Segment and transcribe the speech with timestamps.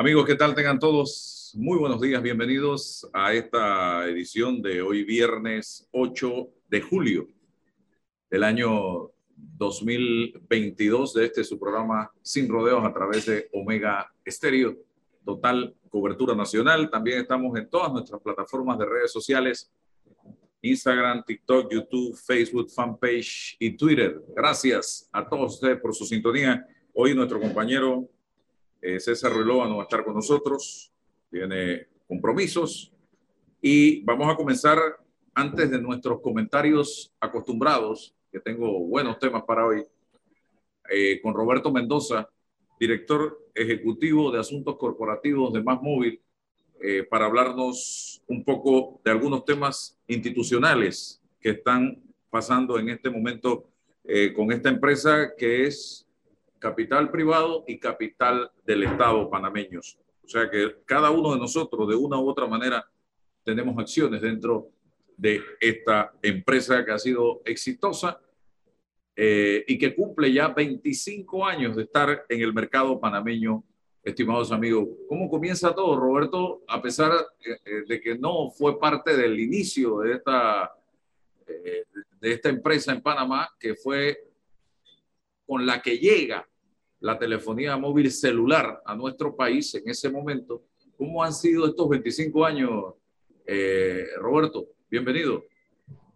[0.00, 0.54] Amigos, ¿qué tal?
[0.54, 2.22] Tengan todos muy buenos días.
[2.22, 7.28] Bienvenidos a esta edición de hoy viernes 8 de julio
[8.30, 14.74] del año 2022 de este su programa Sin Rodeos a través de Omega Estéreo.
[15.22, 16.88] Total cobertura nacional.
[16.88, 19.70] También estamos en todas nuestras plataformas de redes sociales.
[20.62, 24.18] Instagram, TikTok, YouTube, Facebook, fanpage y Twitter.
[24.34, 26.66] Gracias a todos ustedes por su sintonía.
[26.94, 28.08] Hoy nuestro compañero
[28.82, 30.90] eh, César Ruilova no va a estar con nosotros,
[31.30, 32.92] tiene compromisos
[33.60, 34.78] y vamos a comenzar
[35.34, 39.84] antes de nuestros comentarios acostumbrados, que tengo buenos temas para hoy,
[40.90, 42.28] eh, con Roberto Mendoza,
[42.78, 46.20] director ejecutivo de asuntos corporativos de Más Móvil,
[46.82, 53.66] eh, para hablarnos un poco de algunos temas institucionales que están pasando en este momento
[54.34, 56.09] con esta empresa que es
[56.60, 59.98] capital privado y capital del Estado panameños.
[60.22, 62.86] O sea que cada uno de nosotros, de una u otra manera,
[63.42, 64.68] tenemos acciones dentro
[65.16, 68.20] de esta empresa que ha sido exitosa
[69.16, 73.64] eh, y que cumple ya 25 años de estar en el mercado panameño,
[74.04, 74.88] estimados amigos.
[75.08, 76.62] ¿Cómo comienza todo, Roberto?
[76.68, 77.12] A pesar
[77.44, 80.72] eh, eh, de que no fue parte del inicio de esta,
[82.20, 84.26] de esta empresa en Panamá, que fue
[85.44, 86.48] con la que llega
[87.00, 90.64] la telefonía móvil celular a nuestro país en ese momento.
[90.96, 92.94] ¿Cómo han sido estos 25 años,
[93.46, 94.68] eh, Roberto?
[94.90, 95.44] Bienvenido.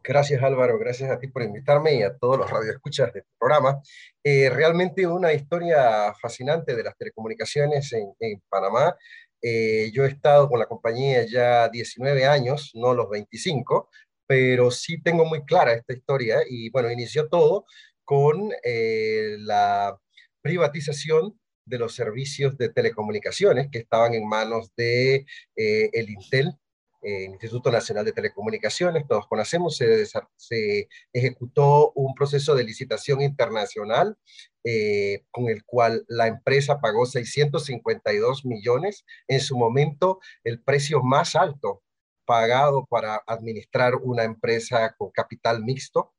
[0.03, 3.81] Gracias Álvaro, gracias a ti por invitarme y a todos los radioescuchas de este programa.
[4.23, 8.95] Eh, realmente una historia fascinante de las telecomunicaciones en, Panamá.
[9.41, 13.89] Eh, yo he estado con la compañía ya 19 años, no los 25,
[14.27, 17.65] pero sí tengo muy clara esta historia y bueno, inició todo
[18.05, 19.99] con la
[20.45, 25.25] privatización de los servicios de telecomunicaciones que estaban en manos de
[25.57, 26.53] eh, el Intel,
[27.01, 34.19] eh, Instituto Nacional de Telecomunicaciones, todos conocemos, se, ejecutó un proceso de licitación internacional
[34.65, 41.37] eh, con el cual la empresa pagó 652 millones, en su momento el precio más
[41.37, 41.83] alto
[42.27, 46.13] pagado para administrar una empresa con capital mixto.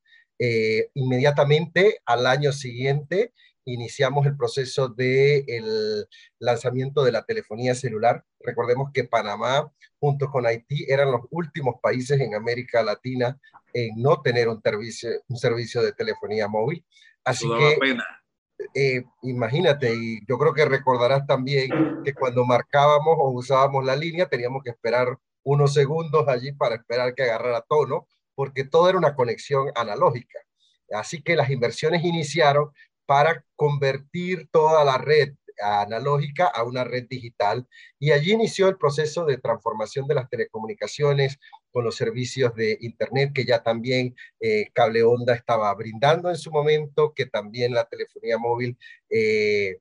[0.94, 3.32] inmediatamente al año siguiente
[3.66, 6.08] iniciamos el proceso del el
[6.40, 8.24] lanzamiento de la telefonía celular.
[8.40, 13.38] Recordemos que Panamá, junto con Haití, eran los últimos países en América Latina
[13.74, 16.86] en no tener un servicio, un servicio de telefonía móvil.
[17.24, 18.06] Así que, pena.
[18.74, 21.70] Eh, imagínate, y yo creo que recordarás también
[22.04, 27.14] que cuando marcábamos o usábamos la línea, teníamos que esperar unos segundos allí para esperar
[27.14, 30.40] que agarrara tono, porque todo era una conexión analógica.
[30.92, 32.72] Así que las inversiones iniciaron
[33.06, 37.68] para convertir toda la red analógica a una red digital.
[38.00, 41.40] Y allí inició el proceso de transformación de las telecomunicaciones
[41.72, 46.52] con los servicios de Internet que ya también eh, Cable Onda estaba brindando en su
[46.52, 48.78] momento, que también la telefonía móvil
[49.10, 49.80] eh,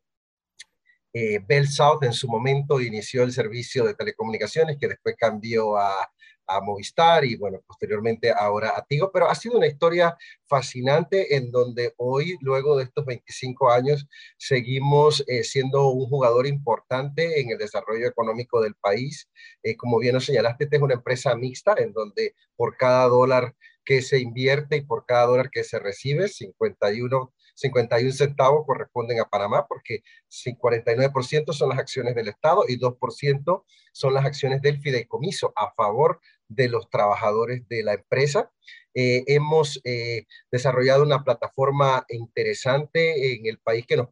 [1.13, 6.11] eh, Bell South en su momento inició el servicio de telecomunicaciones que después cambió a
[6.47, 10.17] a Movistar y bueno, posteriormente ahora a Tigo, pero ha sido una historia
[10.47, 14.07] fascinante en donde hoy, luego de estos 25 años,
[14.37, 19.31] seguimos eh, siendo un jugador importante en el desarrollo económico del país.
[19.63, 23.55] Eh, como bien nos señalaste, esta es una empresa mixta en donde por cada dólar
[23.85, 29.27] que se invierte y por cada dólar que se recibe, 51 51 centavos corresponden a
[29.27, 35.53] Panamá porque 49% son las acciones del Estado y 2% son las acciones del fideicomiso
[35.57, 38.51] a favor de los trabajadores de la empresa.
[38.95, 44.09] Eh, hemos eh, desarrollado una plataforma interesante en el país que nos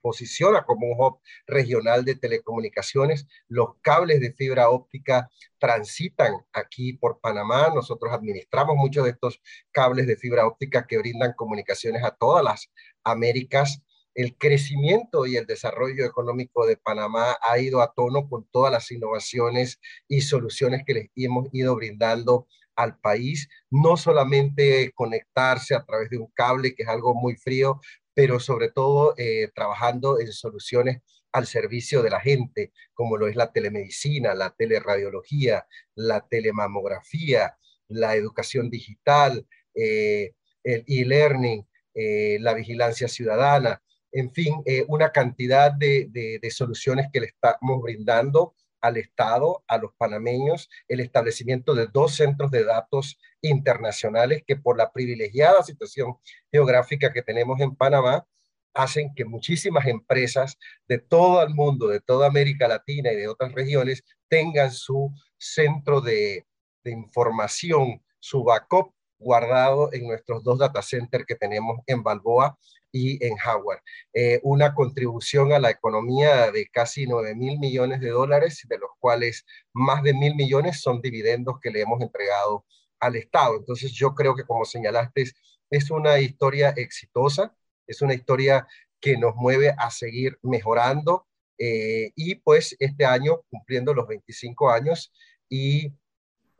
[0.00, 3.26] posiciona como un hub regional de telecomunicaciones.
[3.48, 7.72] Los cables de fibra óptica transitan aquí por Panamá.
[7.74, 9.40] Nosotros administramos muchos de estos
[9.72, 12.70] cables de fibra óptica que brindan comunicaciones a todas las
[13.02, 13.82] Américas
[14.20, 18.90] el crecimiento y el desarrollo económico de Panamá ha ido a tono con todas las
[18.90, 22.46] innovaciones y soluciones que les hemos ido brindando
[22.76, 27.80] al país, no solamente conectarse a través de un cable, que es algo muy frío,
[28.14, 30.98] pero sobre todo eh, trabajando en soluciones
[31.32, 37.56] al servicio de la gente, como lo es la telemedicina, la teleradiología, la telemamografía,
[37.88, 40.32] la educación digital, eh,
[40.64, 43.80] el e-learning, eh, la vigilancia ciudadana
[44.12, 49.92] en fin, eh, una cantidad de, soluciones que le estamos brindando al Estado, a los
[49.96, 56.16] panameños, el establecimiento de dos centros de datos internacionales que por la privilegiada situación
[56.50, 58.26] geográfica que tenemos en Panamá,
[58.72, 60.56] hacen que muchísimas empresas
[60.88, 66.00] de todo el mundo, de toda América Latina y de otras regiones tengan su centro
[66.00, 66.46] de,
[66.84, 72.58] de información, su backup guardado en nuestros dos data centers que tenemos en Balboa
[72.92, 73.80] y en Howard.
[74.12, 78.90] Eh, una contribución a la economía de casi 9 mil millones de dólares, de los
[78.98, 82.64] cuales más de mil millones son dividendos que le hemos entregado
[82.98, 83.56] al Estado.
[83.56, 85.24] Entonces yo creo que como señalaste,
[85.70, 87.54] es una historia exitosa,
[87.86, 88.66] es una historia
[89.00, 91.26] que nos mueve a seguir mejorando
[91.58, 95.12] eh, y pues este año cumpliendo los 25 años
[95.48, 95.92] y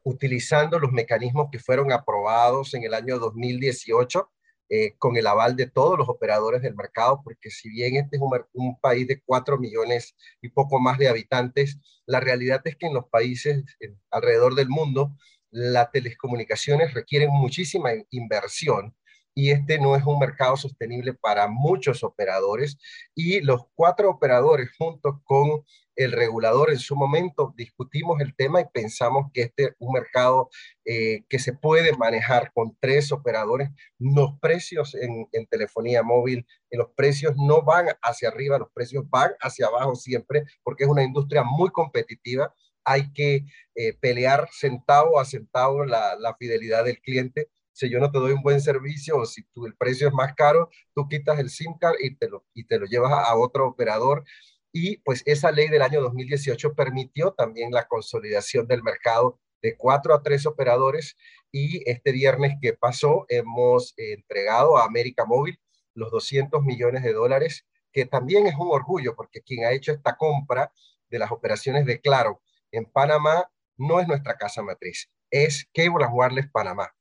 [0.02, 4.30] utilizando los mecanismos que fueron aprobados en el año 2018
[4.72, 8.22] eh, con el aval de todos los operadores del mercado, porque si bien este es
[8.52, 11.76] un, país de 4 millones y poco más de habitantes,
[12.06, 13.64] la realidad es que en los países
[14.12, 15.16] alrededor del mundo
[15.50, 18.94] las telecomunicaciones requieren muchísima inversión
[19.34, 22.78] y este no es un mercado sostenible para muchos operadores
[23.14, 25.64] y los cuatro operadores juntos con
[26.04, 30.50] el regulador en su momento discutimos el tema y pensamos que este es un mercado
[30.84, 33.68] eh, que se puede manejar con tres operadores.
[33.98, 39.66] Los precios en, telefonía móvil, los precios no van hacia arriba, los precios van hacia
[39.66, 42.54] abajo siempre porque es una industria muy competitiva.
[42.84, 43.44] Hay que
[43.74, 47.50] eh, pelear centavo a centavo la, la fidelidad del cliente
[47.80, 50.34] si yo no te doy un buen servicio o si tu, el precio es más
[50.34, 53.66] caro, tú quitas el SIM card y te lo, y te lo llevas a, otro
[53.68, 54.24] operador.
[54.72, 60.14] Y pues esa ley del año 2018 permitió también la consolidación del mercado de cuatro
[60.14, 61.16] a tres operadores
[61.52, 65.58] y este viernes que pasó hemos entregado a América Móvil
[65.94, 70.16] los 200 millones de dólares, que también es un orgullo porque quien ha hecho esta
[70.16, 70.72] compra
[71.10, 72.40] de las operaciones de Claro
[72.70, 76.94] en Panamá no es nuestra casa matriz, es Cable Wireless Panamá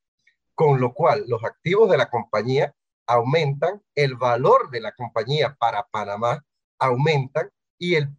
[0.59, 2.75] con lo cual los activos de la compañía
[3.07, 6.45] aumentan, el valor de la compañía para Panamá
[6.77, 8.09] aumentan y, el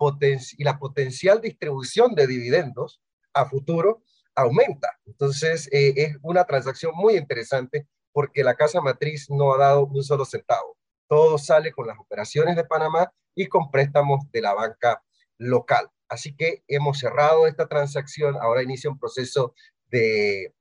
[0.56, 3.00] y la potencial distribución de dividendos
[3.34, 4.02] a futuro
[4.34, 4.98] aumenta.
[5.04, 10.02] Entonces, eh, es una transacción muy interesante porque la casa matriz no ha dado un
[10.02, 10.76] solo centavo.
[11.06, 15.02] Todo sale con las operaciones de Panamá y con préstamos de la banca
[15.38, 15.88] local.
[16.08, 18.36] Así que hemos cerrado esta transacción.
[18.40, 19.54] Ahora inicia un proceso
[19.90, 20.54] de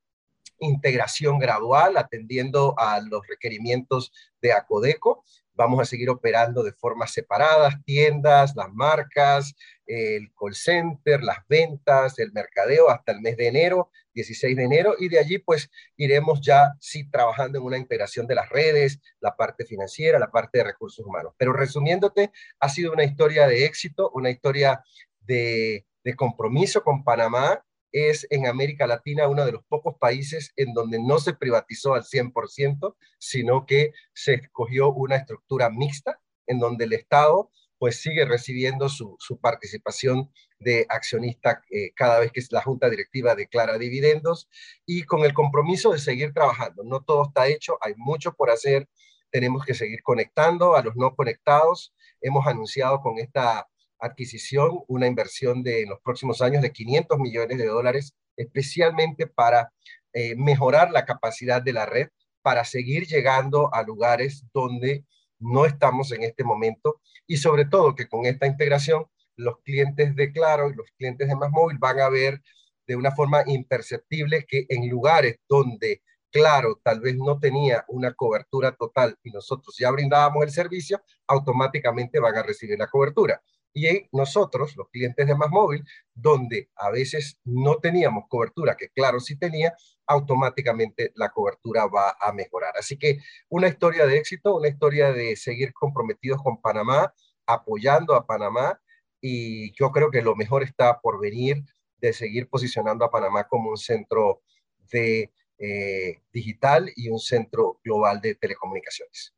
[0.60, 5.24] integración gradual, atendiendo a los requerimientos de Acodeco.
[5.54, 9.54] Vamos a seguir operando de forma separadas, tiendas, las marcas,
[9.86, 14.94] el call center, las ventas, el mercadeo hasta el mes de enero, 16 de enero,
[14.98, 19.36] y de allí pues iremos ya sí trabajando en una integración de las redes, la
[19.36, 21.34] parte financiera, la parte de recursos humanos.
[21.36, 24.82] Pero resumiéndote, ha sido una historia de éxito, una historia
[25.20, 27.62] de, de compromiso con Panamá,
[27.92, 32.04] es en América Latina uno de los pocos países en donde no se privatizó al
[32.04, 37.50] 100%, sino que se escogió una estructura mixta en donde el Estado
[37.80, 43.78] pues sigue recibiendo su, participación de accionista eh, cada vez que la junta directiva declara
[43.78, 44.50] dividendos
[44.84, 46.84] y con el compromiso de seguir trabajando.
[46.84, 48.86] No todo está hecho, hay mucho por hacer,
[49.30, 51.94] tenemos que seguir conectando a los no conectados.
[52.20, 53.66] Hemos anunciado con esta
[54.00, 59.72] adquisición, una inversión de en los próximos años de 500 millones de dólares, especialmente para
[60.12, 62.08] eh, mejorar la capacidad de la red,
[62.42, 65.04] para seguir llegando a lugares donde
[65.38, 69.06] no estamos en este momento y sobre todo que con esta integración
[69.36, 72.42] los clientes de Claro y los clientes de Más Móvil van a ver
[72.86, 76.02] de una forma imperceptible que en lugares donde
[76.32, 82.20] Claro tal vez no tenía una cobertura total y nosotros ya brindábamos el servicio, automáticamente
[82.20, 83.42] van a recibir la cobertura
[83.72, 85.84] y nosotros, los clientes de Más Móvil,
[86.14, 89.74] donde a veces no teníamos cobertura, que claro sí tenía,
[90.06, 92.74] automáticamente la cobertura va a mejorar.
[92.76, 97.14] Así que una historia de éxito, una historia de seguir comprometidos con Panamá,
[97.46, 98.80] apoyando a Panamá
[99.20, 101.62] y yo creo que lo mejor está por venir
[101.98, 104.42] de seguir posicionando a Panamá como un centro
[104.90, 109.34] de eh, digital y un centro global de telecomunicaciones.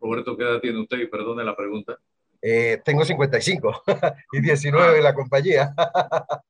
[0.00, 0.98] Roberto, ¿qué edad tiene usted?
[0.98, 1.98] Y perdone la pregunta.
[2.44, 3.84] Eh, tengo 55
[4.32, 5.72] y 19 en la compañía.
[5.76, 6.42] o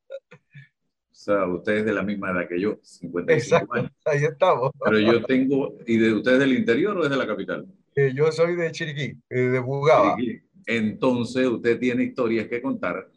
[1.11, 3.91] sea, usted es de la misma edad que yo, 55 Exacto, años.
[4.05, 4.71] Ahí estamos.
[4.83, 7.67] Pero yo tengo, ¿y de usted es del interior o es de la capital?
[7.95, 10.17] Eh, yo soy de Chiriquí, eh, de Bugaba.
[10.65, 13.07] Entonces usted tiene historias que contar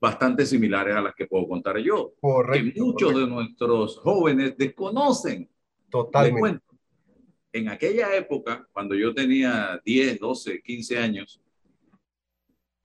[0.00, 2.14] bastante similares a las que puedo contar yo.
[2.20, 2.72] Correcto.
[2.74, 5.50] Que muchos de nuestros jóvenes desconocen.
[5.90, 6.69] Totalmente
[7.52, 11.40] en aquella época, cuando yo tenía 10, 12, 15 años,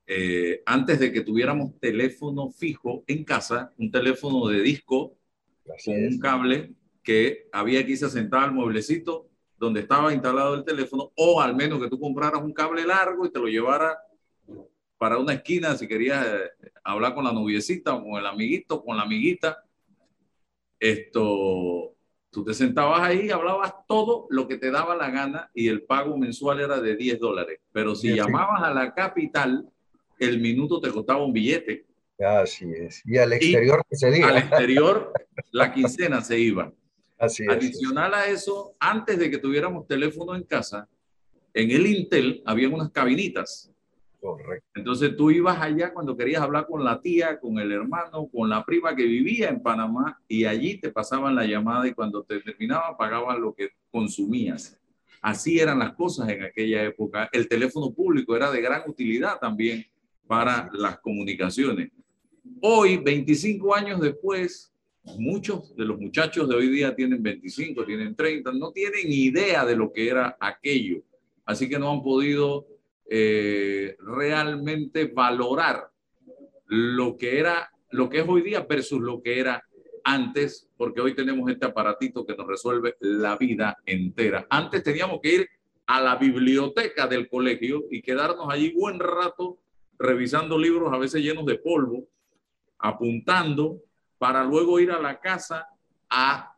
[0.08, 5.18] eh, antes de que tuviéramos teléfono fijo en casa, un teléfono de disco
[5.84, 10.66] con un cable que había que irse a sentar al mueblecito donde estaba instalado el
[10.66, 13.98] teléfono, o al menos que tú compraras un cable largo y te lo llevara
[14.98, 18.98] para una esquina si querías eh, hablar con la noviecita o con el amiguito, con
[18.98, 19.64] la amiguita.
[20.80, 21.95] Esto,
[22.36, 25.84] tú te sentabas ahí y hablabas todo lo que te daba la gana y el
[25.84, 27.62] pago mensual era de 10 dólares.
[27.72, 29.66] Pero si llamabas a la capital,
[30.20, 31.86] el minuto te costaba un billete.
[32.20, 33.02] Así es.
[33.06, 34.28] Y al exterior que se diga.
[34.28, 35.14] Al exterior,
[35.52, 36.74] la quincena se iba.
[37.18, 37.50] Así es.
[37.50, 40.90] Adicional a eso, antes de que tuviéramos teléfono en casa,
[41.54, 43.72] en el Intel había unas cabinitas
[44.26, 44.68] Correcto.
[44.74, 48.66] Entonces tú ibas allá cuando querías hablar con la tía, con el hermano, con la
[48.66, 52.98] prima que vivía en Panamá y allí te pasaban la llamada y cuando te terminaba
[52.98, 54.80] pagaban lo que consumías.
[55.22, 57.30] Así eran las cosas en aquella época.
[57.32, 59.86] El teléfono público era de gran utilidad también
[60.26, 61.92] para las comunicaciones.
[62.62, 64.74] Hoy, 25 años después,
[65.20, 69.76] muchos de los muchachos de hoy día tienen 25, tienen 30, no tienen idea de
[69.76, 71.04] lo que era aquello.
[71.46, 72.66] Así que no han podido
[73.08, 75.90] eh, realmente valorar
[76.68, 79.64] lo que era, lo que es hoy día versus lo que era
[80.04, 84.46] antes, porque hoy tenemos este aparatito que nos resuelve la vida entera.
[84.50, 85.50] Antes teníamos que ir
[85.88, 89.60] a la biblioteca del colegio y quedarnos allí buen rato
[89.98, 92.08] revisando libros a veces llenos de polvo,
[92.80, 93.82] apuntando
[94.18, 95.68] para luego ir a la casa
[96.10, 96.55] a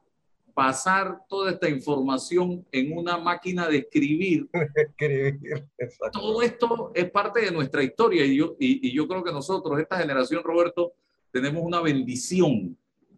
[0.57, 4.49] pasar toda esta información en una máquina de escribir.
[6.11, 9.99] Todo esto es parte de nuestra historia y yo, y, yo creo que nosotros, esta
[9.99, 10.93] generación, Roberto,
[11.31, 12.75] tenemos una bendición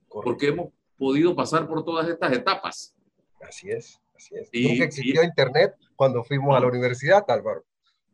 [0.10, 2.94] porque hemos podido pasar por todas estas etapas.
[3.42, 4.50] Así es, así es.
[4.52, 7.64] Y, Nunca existió Internet cuando fuimos a la universidad, Álvaro.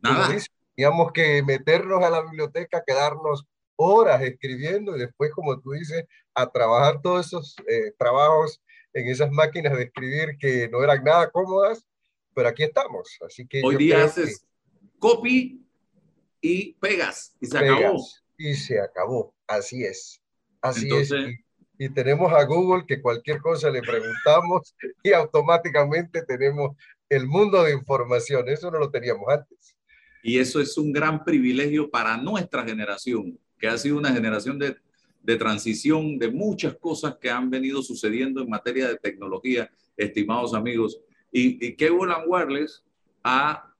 [0.00, 0.28] Nada.
[0.76, 6.48] Teníamos que meternos a la biblioteca, quedarnos horas escribiendo y después, como tú dices, a
[6.48, 8.62] trabajar todos esos eh, trabajos
[8.96, 11.86] en esas máquinas de escribir que no eran nada cómodas,
[12.34, 13.18] pero aquí estamos.
[13.24, 14.46] Así que Hoy día haces
[14.98, 15.62] copy
[16.40, 18.02] y pegas y se acabó.
[18.38, 20.22] Y se acabó, así es.
[20.62, 21.12] Así es.
[21.78, 26.74] Y, tenemos a Google que cualquier cosa le preguntamos y automáticamente tenemos
[27.10, 28.48] el mundo de información.
[28.48, 29.76] Eso no lo teníamos antes.
[30.22, 34.74] Y eso es un gran privilegio para nuestra generación, que ha sido una generación de
[35.26, 41.00] de transición de muchas cosas que han venido sucediendo en materia de tecnología, estimados amigos.
[41.32, 42.84] Y, y Kevin Wireless
[43.24, 43.74] ha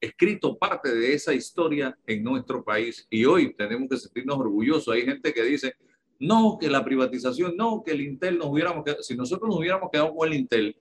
[0.00, 4.94] escrito parte de esa historia en nuestro país y hoy tenemos que sentirnos orgullosos.
[4.94, 5.74] Hay gente que dice,
[6.18, 10.14] no, que la privatización, no, que el Intel nos hubiéramos si nosotros nos hubiéramos quedado
[10.14, 10.74] con el Intel,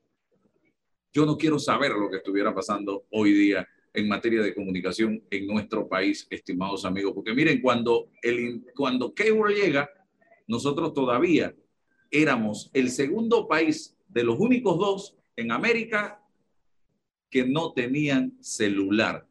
[1.11, 5.47] yo no quiero saber lo que estuviera pasando hoy día en materia de comunicación en
[5.47, 7.13] nuestro país, estimados amigos.
[7.13, 9.89] Porque miren, cuando, el, cuando Cable llega,
[10.47, 11.55] nosotros todavía
[12.11, 16.21] éramos el segundo país de los únicos dos en América
[17.29, 19.27] que no tenían celular.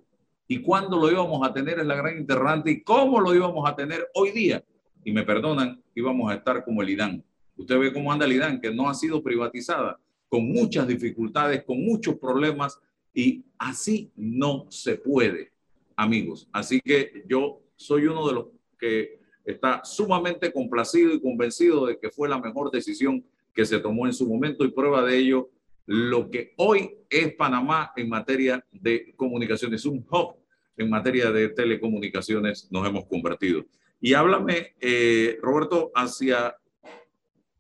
[0.49, 1.79] ¿Y cuándo lo íbamos a tener?
[1.81, 2.71] Es la gran interrogante.
[2.71, 4.65] ¿Y cómo lo íbamos a tener hoy día?
[5.05, 7.25] Y me perdonan, íbamos a estar como el IDAN.
[7.57, 9.99] Usted ve cómo anda el IDAN, que no ha sido privatizada,
[10.29, 12.79] con muchas dificultades, con muchos problemas,
[13.17, 15.51] y así no se puede,
[15.97, 16.47] amigos.
[16.53, 18.47] Así que yo soy uno de los
[18.79, 24.07] que está sumamente complacido y convencido de que fue la mejor decisión que se tomó
[24.07, 25.49] en su momento y prueba de ello
[25.87, 30.37] lo que hoy es Panamá en materia de comunicaciones, un hub
[30.77, 33.65] en materia de telecomunicaciones nos hemos convertido.
[33.99, 36.55] Y háblame, eh, Roberto, hacia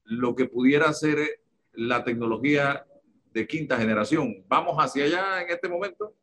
[0.04, 1.40] lo que pudiera ser
[1.72, 2.86] la tecnología
[3.37, 4.43] de quinta generación.
[4.49, 6.16] ¿Vamos hacia allá en este momento?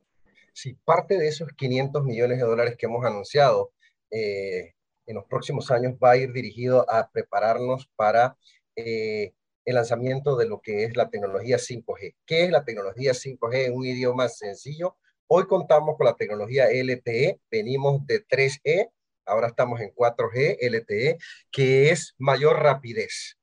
[0.51, 3.71] Sí, parte de esos 500 millones de dólares que hemos anunciado
[4.09, 4.73] eh,
[5.05, 8.35] en los próximos años va a ir dirigido a prepararnos para
[8.75, 9.31] eh,
[9.63, 12.15] el lanzamiento de lo que es la tecnología 5G.
[12.25, 14.97] ¿Qué es la tecnología 5G en un idioma sencillo?
[15.27, 18.89] Hoy contamos con la tecnología LTE, venimos de 3G,
[19.27, 21.19] ahora estamos en 4G LTE,
[21.51, 23.37] que es mayor rapidez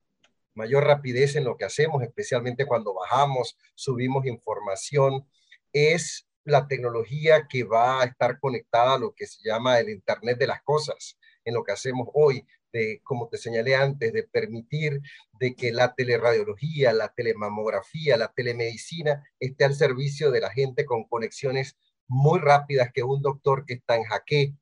[0.61, 5.26] mayor rapidez en lo que hacemos, especialmente cuando bajamos, subimos información,
[5.73, 10.38] es la tecnología que va a estar conectada a lo que se llama el Internet
[10.38, 15.00] de las Cosas, en lo que hacemos hoy, de, como te señalé antes, de permitir
[15.40, 21.05] de que la teleradiología, la telemamografía, la telemedicina esté al servicio de la gente con
[21.05, 21.76] conexiones
[22.07, 24.55] muy rápidas, que un doctor que está en jaque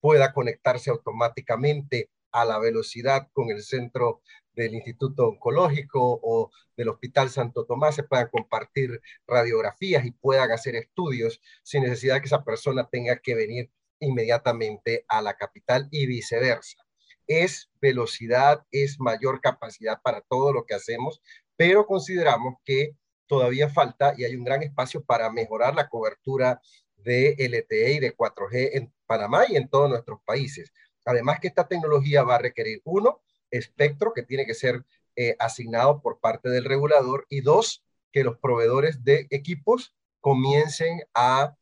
[0.00, 4.20] pueda conectarse automáticamente a la velocidad con el centro
[4.56, 10.74] del Instituto Oncológico o del Hospital Santo Tomás se puedan compartir radiografías y puedan hacer
[10.74, 13.70] estudios sin necesidad que esa persona tenga que venir
[14.00, 16.78] inmediatamente a la capital y viceversa.
[17.26, 21.20] Es velocidad, es mayor capacidad para todo lo que hacemos,
[21.56, 22.96] pero consideramos que
[23.26, 26.60] todavía falta y hay un gran espacio para mejorar la cobertura
[26.96, 30.72] de LTE y de 4G en Panamá y en todos nuestros países.
[31.04, 34.84] Además que esta tecnología va a requerir, uno, espectro que tiene que ser
[35.16, 41.56] eh, asignado por parte del regulador y dos, que los proveedores de equipos comiencen a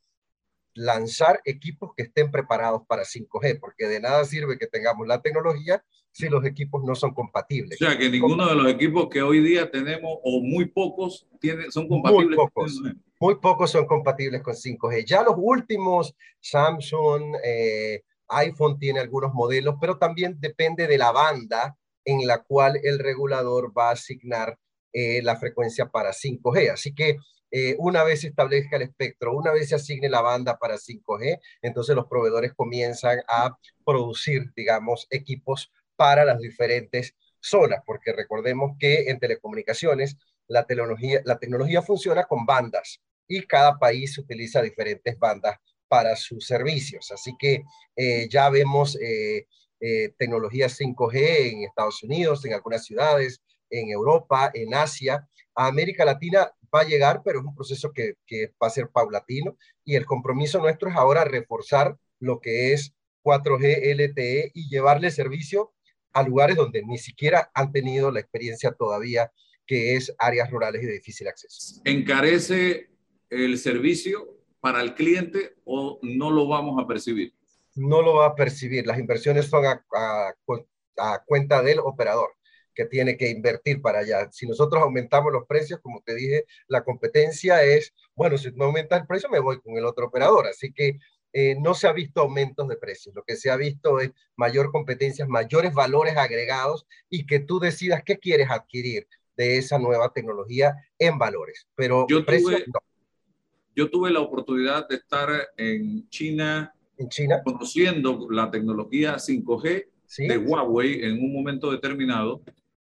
[0.75, 5.85] lanzar equipos que estén preparados para 5G, porque de nada sirve que tengamos la tecnología
[6.11, 7.81] si los equipos no son compatibles.
[7.81, 11.71] O sea, que ninguno de los equipos que hoy día tenemos, o muy pocos, tiene,
[11.71, 12.37] son compatibles.
[12.37, 12.83] Muy pocos,
[13.19, 15.05] muy pocos son compatibles con 5G.
[15.05, 21.77] Ya los últimos, Samsung, eh, iPhone tiene algunos modelos, pero también depende de la banda
[22.05, 24.59] en la cual el regulador va a asignar
[24.93, 26.73] eh, la frecuencia para 5G.
[26.73, 27.17] Así que
[27.51, 31.41] eh, una vez se establezca el espectro, una vez se asigne la banda para 5G,
[31.63, 39.09] entonces los proveedores comienzan a producir, digamos, equipos para las diferentes zonas, porque recordemos que
[39.11, 40.17] en telecomunicaciones
[40.49, 45.59] la tecnología, la tecnología funciona con bandas y cada país utiliza diferentes bandas
[45.95, 47.13] para sus servicios.
[47.13, 47.63] Así que
[47.95, 49.47] eh, ya vemos eh,
[49.79, 55.25] eh, tecnología 5G en Estados Unidos, en algunas ciudades, en Europa, en Asia.
[55.55, 58.89] A América Latina va a llegar, pero es un proceso que, que va a ser
[58.89, 65.13] paulatino y el compromiso nuestro es ahora reforzar lo que es 4G LTE y llevarle
[65.13, 65.75] servicio
[66.13, 69.31] a lugares donde ni siquiera han tenido la experiencia todavía,
[69.65, 71.81] que es áreas rurales y de difícil acceso.
[71.85, 72.89] ¿Encarece
[73.31, 74.34] el servicio
[74.65, 77.35] para el cliente o no lo vamos a percibir?
[77.75, 78.87] No lo va a percibir.
[78.87, 82.31] Las inversiones son a, a, cuenta del operador
[82.75, 84.33] que tiene que invertir para allá.
[84.33, 88.97] Si nosotros aumentamos los precios, como te dije, la competencia es, bueno, si no aumenta
[88.97, 90.47] el precio, me voy con el otro operador.
[90.47, 90.99] Así que
[91.35, 93.15] eh, no se ha visto aumentos de precios.
[93.15, 98.03] Lo que se ha visto es mayor competencia, mayores valores agregados y que tú decidas
[98.03, 99.07] qué quieres adquirir
[99.37, 101.69] de esa nueva tecnología en valores.
[101.75, 102.65] Pero yo tuve,
[103.75, 107.43] Yo tuve la oportunidad de estar en China, ¿En China?
[107.45, 109.87] conociendo la tecnología 5G
[110.19, 112.43] de Huawei en un momento determinado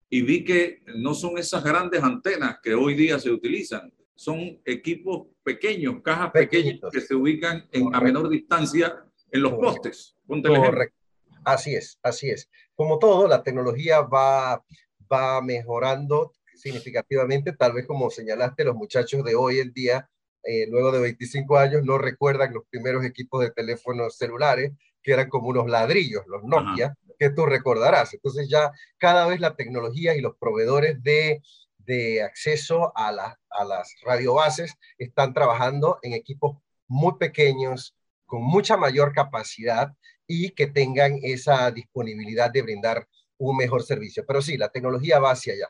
[0.09, 5.27] y vi que no son esas grandes antenas que hoy día se utilizan son equipos
[5.43, 10.15] pequeños, cajas pequeñas que se ubican en, a menor distancia en los postes.
[10.27, 10.98] Correcto.
[11.43, 12.50] Así es, así es.
[12.74, 14.63] Como todo, la tecnología va,
[15.11, 20.09] va mejorando significativamente, tal vez como señalaste, los muchachos de hoy en día,
[20.46, 25.29] eh, luego de 25 años, no recuerdan los primeros equipos de teléfonos celulares, que eran
[25.29, 28.14] como unos ladrillos, los Nokia, que tú recordarás.
[28.14, 31.42] Entonces ya cada vez la tecnología y los proveedores de
[31.86, 39.14] de acceso a, a las radiobases están trabajando en equipos muy pequeños, con mucha mayor
[39.14, 39.94] capacidad
[40.27, 44.25] y que tengan esa disponibilidad de brindar un mejor servicio.
[44.25, 45.70] Pero sí, la tecnología va hacia allá,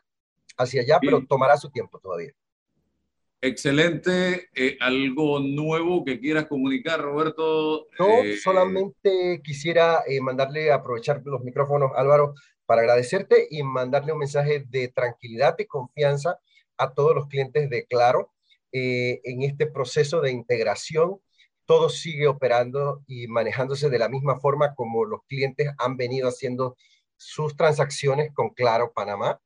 [0.58, 2.32] hacia allá, pero tomará su tiempo todavía.
[3.42, 4.50] Excelente.
[4.56, 7.88] Eh, ¿Algo nuevo que quieras comunicar, Roberto?
[8.00, 12.34] No, eh, solamente quisiera eh, mandarle, aprovechar los micrófonos, Álvaro,
[12.66, 16.40] para agradecerte y mandarle un mensaje de tranquilidad y confianza
[16.78, 18.34] a todos los clientes de Claro
[18.72, 21.20] eh, en este proceso de integración.
[21.66, 26.76] Todo sigue operando y manejándose de la misma forma como los clientes han venido haciendo
[27.18, 29.40] sus transacciones con Claro Panamá.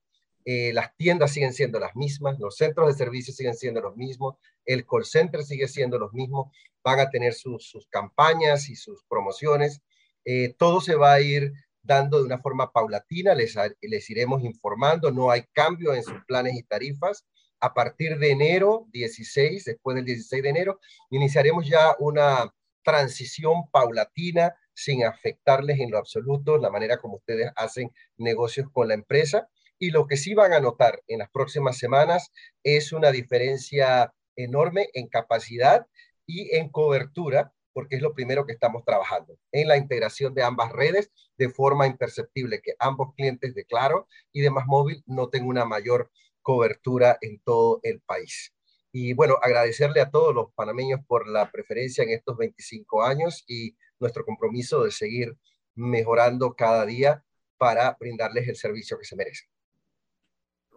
[0.45, 4.36] Eh, las tiendas siguen siendo las mismas, los centros de servicio siguen siendo los mismos,
[4.65, 6.52] el call center sigue siendo los mismos,
[6.84, 9.82] van a tener sus, campañas y sus promociones.
[10.25, 15.12] Eh, todo se va a ir dando de una forma paulatina, les, les iremos informando,
[15.12, 17.25] no hay cambio en sus planes y tarifas.
[17.62, 24.56] A partir de enero 16, después del 16 de enero, iniciaremos ya una transición paulatina
[24.73, 29.49] sin afectarles en lo absoluto la manera como ustedes hacen negocios con la empresa.
[29.80, 32.32] Y lo que sí van a notar en las próximas semanas
[32.63, 35.88] es una diferencia enorme en capacidad
[36.26, 40.72] y en cobertura porque es lo primero que estamos trabajando, en la integración de ambas
[40.74, 45.48] redes de forma imperceptible, que ambos clientes de Claro y de Más Móvil no tengan
[45.48, 46.12] una mayor
[46.42, 48.54] cobertura en todo el país.
[48.92, 53.78] Y bueno, agradecerle a todos los panameños por la preferencia en estos 25 años y
[54.00, 55.38] nuestro compromiso de seguir
[55.76, 57.24] mejorando cada día
[57.58, 59.50] para brindarles el servicio que se merecen.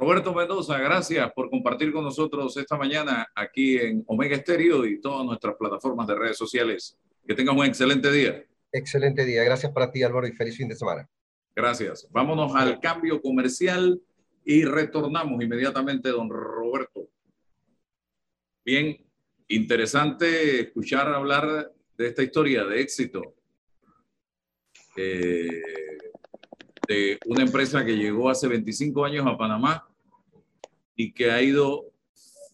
[0.02, 5.24] Roberto Mendoza, gracias por compartir con nosotros esta mañana aquí en Omega Estéreo y todas
[5.24, 6.98] nuestras plataformas de redes sociales.
[7.24, 8.44] Que tengas un excelente día.
[8.72, 9.44] Excelente día.
[9.44, 11.08] Gracias para ti, Álvaro, y feliz fin de semana.
[11.54, 12.08] Gracias.
[12.10, 14.02] Vámonos al cambio comercial
[14.44, 17.08] y retornamos inmediatamente, don Roberto.
[18.64, 19.06] Bien,
[19.46, 23.36] interesante escuchar hablar de esta historia de éxito.
[24.96, 25.62] Eh,
[26.88, 29.88] de una empresa que llegó hace 25 años a Panamá
[30.96, 31.92] y que ha ido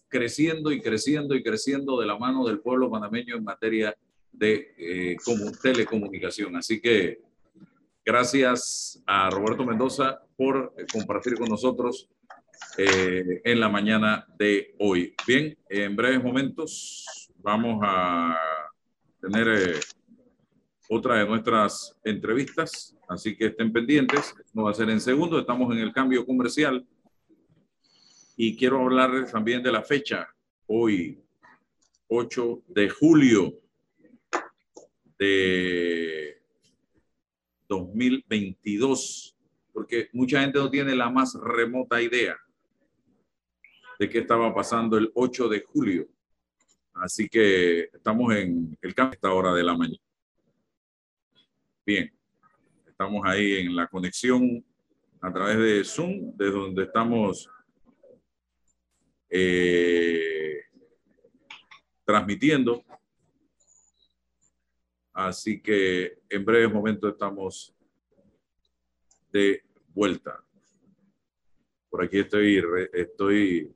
[0.09, 3.95] creciendo y creciendo y creciendo de la mano del pueblo panameño en materia
[4.31, 5.17] de eh,
[5.61, 6.55] telecomunicación.
[6.55, 7.21] Así que
[8.03, 12.09] gracias a Roberto Mendoza por eh, compartir con nosotros
[12.77, 15.13] eh, en la mañana de hoy.
[15.27, 18.37] Bien, en breves momentos vamos a
[19.21, 19.79] tener
[20.89, 24.33] otra de nuestras entrevistas, así que estén pendientes.
[24.53, 26.85] No va a ser en segundo, estamos en el cambio comercial
[28.41, 30.33] y quiero hablarles también de la fecha,
[30.65, 31.21] hoy,
[32.07, 33.59] 8 de julio
[35.17, 36.41] de
[37.67, 39.35] 2022,
[39.73, 42.37] porque mucha gente no tiene la más remota idea
[43.99, 46.07] de qué estaba pasando el 8 de julio.
[46.93, 49.99] Así que estamos en el cambio a esta hora de la mañana.
[51.85, 52.09] Bien,
[52.87, 54.63] estamos ahí en la conexión
[55.19, 57.49] a través de Zoom, desde donde estamos
[59.29, 60.63] eh,
[62.03, 62.83] transmitiendo.
[65.13, 67.75] Así que en breves momentos estamos
[69.31, 70.43] de vuelta.
[71.89, 72.63] Por aquí estoy,
[72.93, 73.73] estoy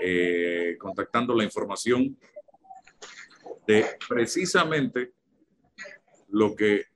[0.00, 2.18] eh, contactando la información
[3.66, 5.12] de precisamente
[6.28, 6.86] lo que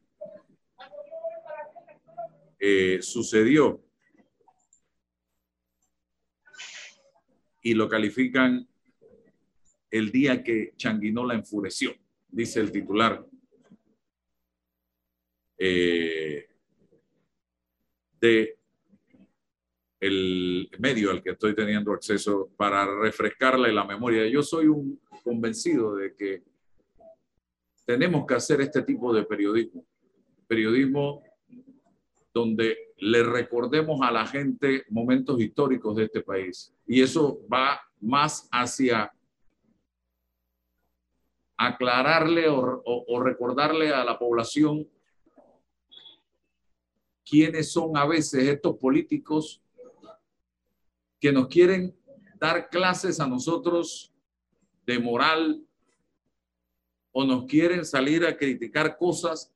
[2.59, 3.83] eh, sucedió
[7.62, 8.66] y lo califican
[9.90, 11.94] el día que Changuinola enfureció,
[12.29, 13.25] dice el titular
[15.59, 16.48] eh,
[18.20, 18.59] de
[20.01, 24.27] el medio al que estoy teniendo acceso para refrescarle la memoria.
[24.27, 26.42] Yo soy un convencido de que
[27.85, 29.87] tenemos que hacer este tipo de periodismo,
[30.48, 31.22] periodismo
[32.35, 36.75] donde le recordemos a la gente momentos históricos de este país.
[36.87, 39.12] Y eso va más hacia
[41.57, 44.88] aclararle o, recordarle a la población
[47.25, 49.62] quiénes son a veces estos políticos
[51.21, 51.97] que nos quieren
[52.40, 54.12] dar clases a nosotros
[54.85, 55.64] de moral
[57.12, 59.53] o nos quieren salir a criticar cosas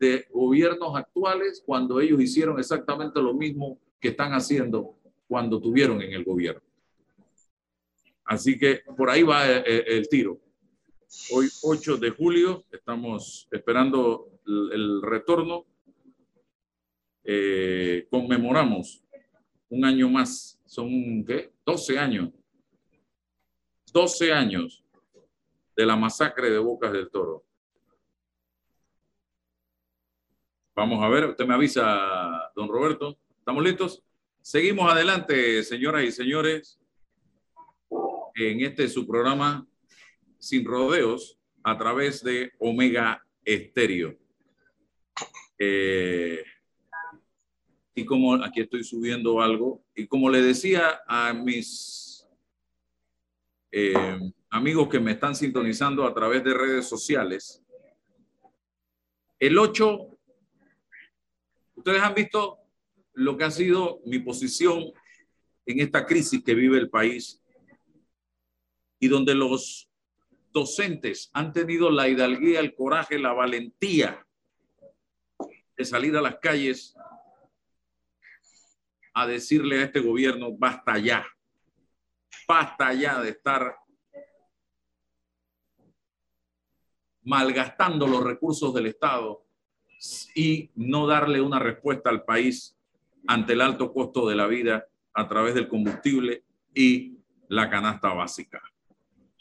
[0.00, 4.96] de gobiernos actuales cuando ellos hicieron exactamente lo mismo que están haciendo
[5.28, 6.62] cuando tuvieron en el gobierno.
[8.24, 10.40] Así que por ahí va eh, eh, el, tiro.
[11.32, 15.66] Hoy 8 de julio estamos esperando el, retorno.
[17.22, 19.02] Eh, conmemoramos
[19.68, 20.58] un año más.
[20.64, 20.88] Son,
[21.26, 21.52] ¿qué?
[21.66, 22.30] 12 años.
[23.92, 24.82] 12 años
[25.76, 27.44] de la masacre de Bocas del Toro.
[30.80, 33.18] Vamos a ver, usted me avisa, don Roberto.
[33.38, 34.02] ¿Estamos listos?
[34.40, 36.80] Seguimos adelante, señoras y señores,
[38.34, 39.68] en este su programa
[40.38, 44.16] Sin Rodeos a través de Omega Estéreo.
[45.58, 46.42] Eh,
[47.94, 52.26] y como aquí estoy subiendo algo, y como le decía a mis
[53.70, 57.62] eh, amigos que me están sintonizando a través de redes sociales,
[59.38, 60.09] el 8
[61.80, 62.58] Ustedes han visto
[63.14, 64.92] lo que ha sido mi posición
[65.64, 67.42] en esta crisis que vive el país
[68.98, 69.90] y donde los
[70.52, 74.26] docentes han tenido la hidalguía, el coraje, la valentía
[75.74, 76.94] de salir a las calles
[79.14, 81.26] a decirle a este gobierno, basta ya,
[82.46, 83.74] basta ya de estar
[87.22, 89.46] malgastando los recursos del Estado
[90.34, 92.76] y no darle una respuesta al país
[93.26, 98.62] ante el alto costo de la vida a través del combustible y la canasta básica.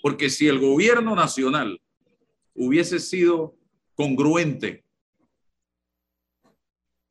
[0.02, 1.82] Porque si el gobierno nacional
[2.56, 3.56] hubiese sido
[3.96, 4.84] congruente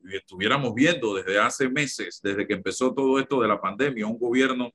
[0.05, 4.19] y estuviéramos viendo desde hace meses, desde que empezó todo esto de la pandemia, un
[4.19, 4.73] gobierno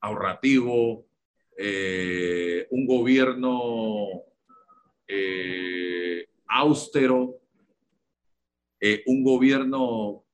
[0.00, 1.06] ahorrativo,
[1.56, 4.06] eh, un gobierno
[5.06, 7.40] eh, austero,
[8.80, 10.24] eh, un gobierno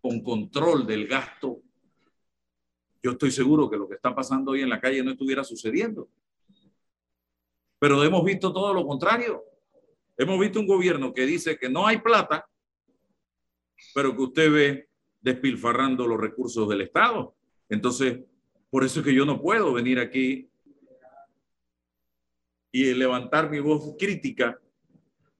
[0.00, 1.60] con control del gasto,
[3.02, 6.08] yo estoy seguro que lo que está pasando hoy en la calle no estuviera sucediendo.
[7.78, 9.44] Pero hemos visto todo lo contrario.
[10.16, 12.48] Hemos visto un gobierno que dice que no hay plata,
[13.94, 14.88] pero que usted ve
[15.20, 17.36] despilfarrando los recursos del Estado.
[17.68, 18.24] Entonces,
[18.70, 20.50] por eso es que yo no puedo venir aquí
[22.72, 24.60] y levantar mi voz crítica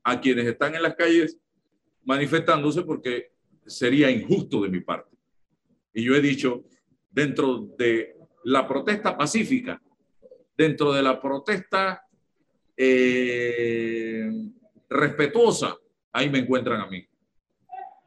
[0.09, 1.37] a quienes están en las calles
[2.05, 3.33] manifestándose porque
[3.67, 5.17] sería injusto de mi parte.
[5.93, 6.63] Y yo he dicho,
[7.11, 9.83] dentro de la protesta pacífica,
[10.57, 12.07] dentro de la protesta
[12.77, 14.31] eh,
[14.89, 15.77] respetuosa,
[16.13, 17.05] ahí me encuentran a mí.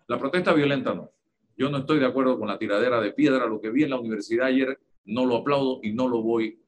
[0.07, 1.11] La protesta violenta no.
[1.57, 3.45] Yo no estoy de acuerdo con la tiradera de piedra.
[3.45, 6.61] Lo que vi en la universidad ayer no lo aplaudo y no lo voy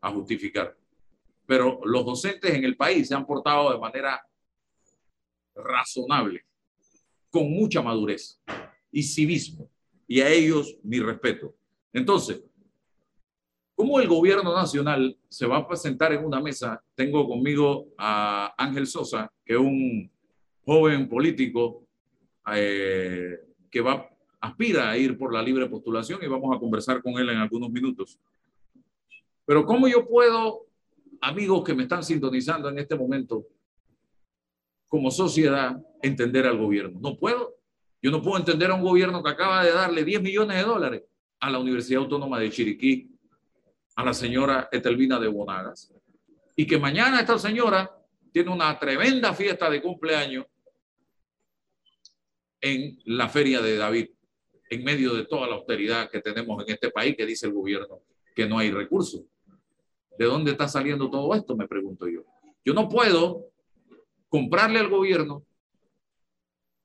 [0.00, 0.76] a justificar.
[1.46, 4.20] Pero los docentes en el país se han portado de manera
[5.54, 6.44] razonable,
[7.30, 8.40] con mucha madurez
[8.90, 9.70] y civismo.
[10.06, 11.54] Y a ellos mi respeto.
[11.92, 12.42] Entonces,
[13.74, 16.82] ¿cómo el gobierno nacional se va a presentar en una mesa?
[16.94, 20.10] Tengo conmigo a Ángel Sosa, que es un
[20.64, 21.86] joven político
[22.54, 24.08] eh, que va,
[24.40, 27.70] aspira a ir por la libre postulación y vamos a conversar con él en algunos
[27.70, 28.18] minutos.
[29.44, 30.66] Pero ¿cómo yo puedo,
[31.20, 33.46] amigos que me están sintonizando en este momento,
[34.92, 37.00] como sociedad, entender al gobierno?
[37.00, 37.56] No puedo.
[38.02, 41.02] Yo no puedo entender a un gobierno que acaba de darle 10 millones de dólares
[41.40, 43.10] a la Universidad Autónoma de Chiriquí,
[43.96, 45.94] a la señora Etelvina de Bonagas,
[46.54, 47.90] y que mañana esta señora
[48.32, 50.44] tiene una tremenda fiesta de cumpleaños
[52.60, 54.10] en la feria de David,
[54.68, 58.02] en medio de toda la austeridad que tenemos en este país, que dice el gobierno
[58.36, 59.22] que no hay recursos.
[60.18, 61.56] ¿De dónde está saliendo todo esto?
[61.56, 62.26] Me pregunto yo.
[62.62, 63.51] Yo no puedo
[64.32, 65.44] comprarle al gobierno,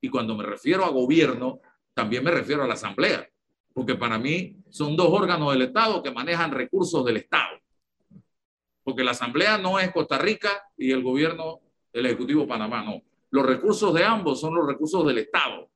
[0.02, 1.62] y cuando me refiero a gobierno,
[1.94, 3.26] también me refiero a la asamblea,
[3.72, 7.58] porque para mí son dos órganos del Estado que manejan recursos del Estado.
[8.84, 13.00] Porque la asamblea no es Costa Rica y el gobierno, el Ejecutivo Panamá, no.
[13.30, 15.70] Los recursos de ambos son los recursos del Estado.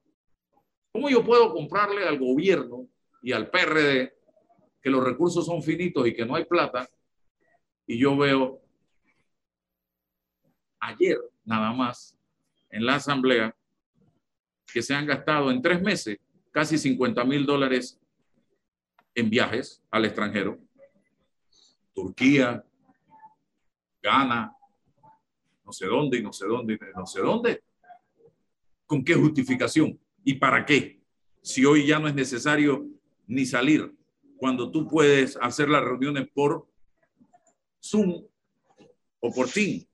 [0.92, 2.86] ¿Cómo yo puedo comprarle al gobierno
[3.22, 4.12] y al PRD
[4.82, 6.86] que los recursos son finitos y que no hay plata?
[7.86, 8.60] Y yo veo
[10.78, 12.16] ayer nada más
[12.70, 13.54] en la asamblea
[14.72, 16.18] que se han gastado en tres meses
[16.50, 17.98] casi 50 mil dólares
[19.14, 20.58] en viajes al extranjero.
[21.94, 22.64] Turquía,
[24.02, 24.54] Ghana,
[25.64, 27.62] no sé dónde y no sé dónde y no sé dónde.
[28.86, 29.98] ¿Con qué justificación?
[30.24, 31.00] ¿Y para qué?
[31.42, 32.86] Si hoy ya no es necesario
[33.26, 33.94] ni salir,
[34.36, 36.66] cuando tú puedes hacer las reuniones por
[37.82, 38.24] Zoom
[39.20, 39.84] o por Team.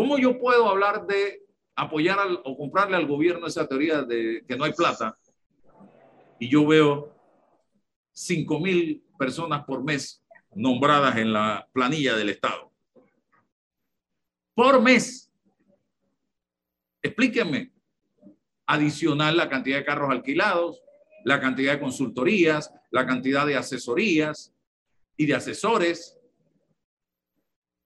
[0.00, 1.44] ¿Cómo yo puedo hablar de
[1.76, 5.14] apoyar o comprarle al gobierno esa teoría de que no hay plata
[6.38, 7.14] y yo veo
[8.12, 12.72] 5 mil personas por mes nombradas en la planilla del Estado?
[14.54, 15.30] Por mes.
[17.02, 17.70] Explíquenme.
[18.64, 20.82] Adicional la cantidad de carros alquilados,
[21.26, 24.54] la cantidad de consultorías, la cantidad de asesorías
[25.18, 26.18] y de asesores.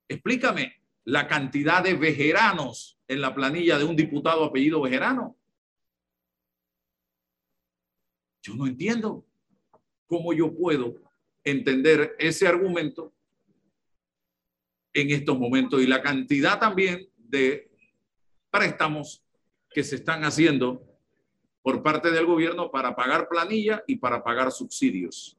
[0.06, 5.36] Explícame la cantidad de vejeranos en la planilla de un diputado apellido vejerano.
[8.42, 9.24] Yo no entiendo
[10.06, 10.96] cómo yo puedo
[11.42, 13.12] entender ese argumento
[14.92, 17.70] en estos momentos y la cantidad también de
[18.50, 19.22] préstamos
[19.70, 20.82] que se están haciendo
[21.62, 25.36] por parte del gobierno para pagar planilla y para pagar subsidios.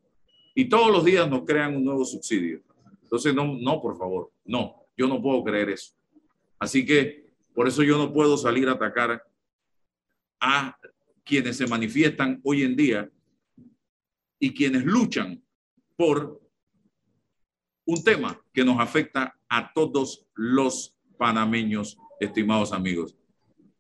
[0.53, 2.61] Y todos los días nos crean un nuevo subsidio.
[3.03, 5.93] Entonces, no, no, por favor, no, yo no puedo creer eso.
[6.59, 9.23] Así que por eso yo no puedo salir a atacar
[10.39, 10.77] a
[11.23, 13.09] quienes se manifiestan hoy en día
[14.39, 15.43] y quienes luchan
[15.95, 16.41] por
[17.85, 23.15] un tema que nos afecta a todos los panameños, estimados amigos.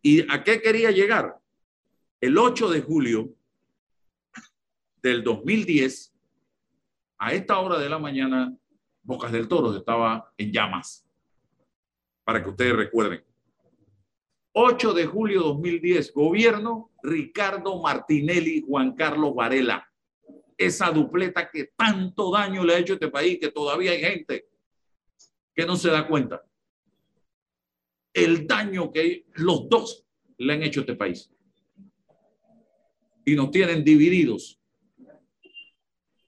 [0.01, 1.39] ¿Y a qué quería llegar?
[2.21, 3.33] El 8 de julio
[5.01, 6.13] del 2010,
[7.17, 8.55] a esta hora de la mañana,
[9.03, 11.04] Bocas del Toro estaba en llamas,
[12.25, 13.23] para que ustedes recuerden.
[14.51, 19.87] 8 de julio de 2010, gobierno Ricardo Martinelli, Juan Carlos Varela.
[20.57, 24.47] Esa dupleta que tanto daño le ha hecho a este país, que todavía hay gente
[25.53, 26.43] que no se da cuenta.
[28.13, 30.05] El daño que los dos
[30.37, 31.29] le han hecho a este país.
[33.25, 34.59] Y nos tienen divididos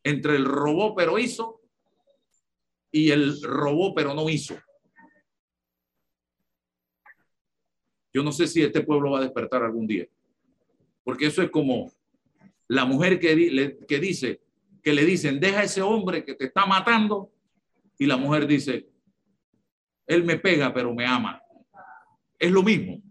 [0.04, 1.62] entre el robó pero hizo
[2.92, 4.56] y el robó pero no hizo.
[8.17, 10.08] Yo no sé si este pueblo va a despertar algún día.
[11.03, 11.91] Porque eso es como
[12.67, 14.41] la mujer que, que dice,
[14.82, 17.32] que le dicen, deja a ese hombre que te está matando.
[17.99, 18.89] Y la mujer dice,
[20.08, 21.39] él me pega, pero me ama.
[22.39, 23.03] Es lo mismo.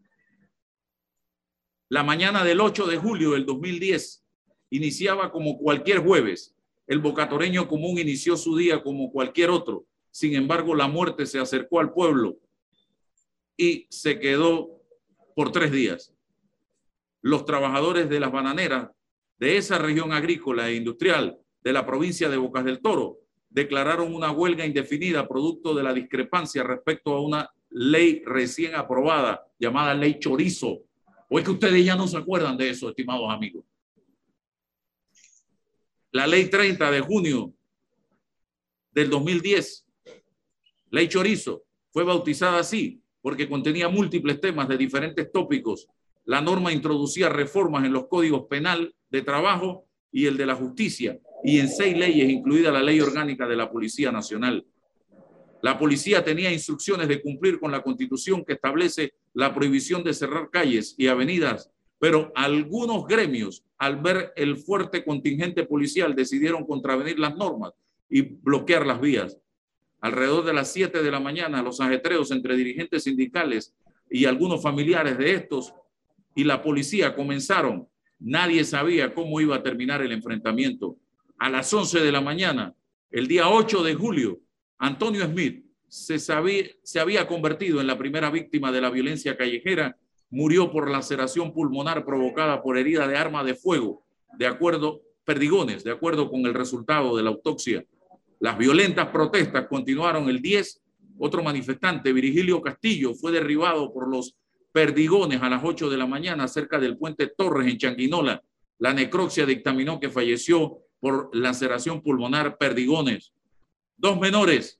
[1.88, 4.26] La mañana del 8 de julio del 2010
[4.70, 6.56] iniciaba como cualquier jueves.
[6.88, 9.86] El bocatoreño común inició su día como cualquier otro.
[10.10, 12.40] Sin embargo, la muerte se acercó al pueblo
[13.56, 14.75] y se quedó
[15.36, 16.14] por tres días.
[17.20, 18.90] Los trabajadores de las bananeras
[19.38, 23.18] de esa región agrícola e industrial de la provincia de Bocas del Toro
[23.50, 29.92] declararon una huelga indefinida producto de la discrepancia respecto a una ley recién aprobada llamada
[29.92, 30.80] ley chorizo.
[31.28, 33.62] ¿O es que ustedes ya no se acuerdan de eso, estimados amigos?
[36.12, 37.52] La ley 30 de junio
[38.90, 39.84] del 2010,
[40.92, 45.88] ley chorizo, fue bautizada así porque contenía múltiples temas de diferentes tópicos.
[46.26, 51.18] La norma introducía reformas en los códigos penal de trabajo y el de la justicia,
[51.42, 54.64] y en seis leyes, incluida la ley orgánica de la Policía Nacional.
[55.60, 60.48] La policía tenía instrucciones de cumplir con la constitución que establece la prohibición de cerrar
[60.48, 67.34] calles y avenidas, pero algunos gremios, al ver el fuerte contingente policial, decidieron contravenir las
[67.34, 67.72] normas
[68.08, 69.36] y bloquear las vías.
[70.00, 73.74] Alrededor de las 7 de la mañana, los ajetreos entre dirigentes sindicales
[74.10, 75.74] y algunos familiares de estos
[76.34, 77.88] y la policía comenzaron.
[78.18, 80.96] Nadie sabía cómo iba a terminar el enfrentamiento.
[81.38, 82.74] A las 11 de la mañana,
[83.10, 84.40] el día 8 de julio,
[84.78, 89.96] Antonio Smith se, se había convertido en la primera víctima de la violencia callejera.
[90.28, 94.04] Murió por laceración pulmonar provocada por herida de arma de fuego,
[94.38, 97.84] de acuerdo, perdigones, de acuerdo con el resultado de la autopsia.
[98.46, 100.80] Las violentas protestas continuaron el 10.
[101.18, 104.36] Otro manifestante, Virgilio Castillo, fue derribado por los
[104.70, 108.40] perdigones a las 8 de la mañana cerca del puente Torres en Changuinola.
[108.78, 113.32] La necropsia dictaminó que falleció por laceración pulmonar perdigones.
[113.96, 114.78] Dos menores,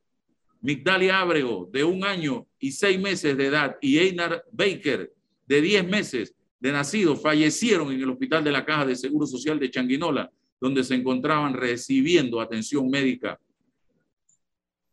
[0.61, 5.13] Migdalia Ábrego, de un año y seis meses de edad, y Einar Baker,
[5.45, 9.59] de diez meses de nacido, fallecieron en el Hospital de la Caja de Seguro Social
[9.59, 13.41] de Changuinola, donde se encontraban recibiendo atención médica.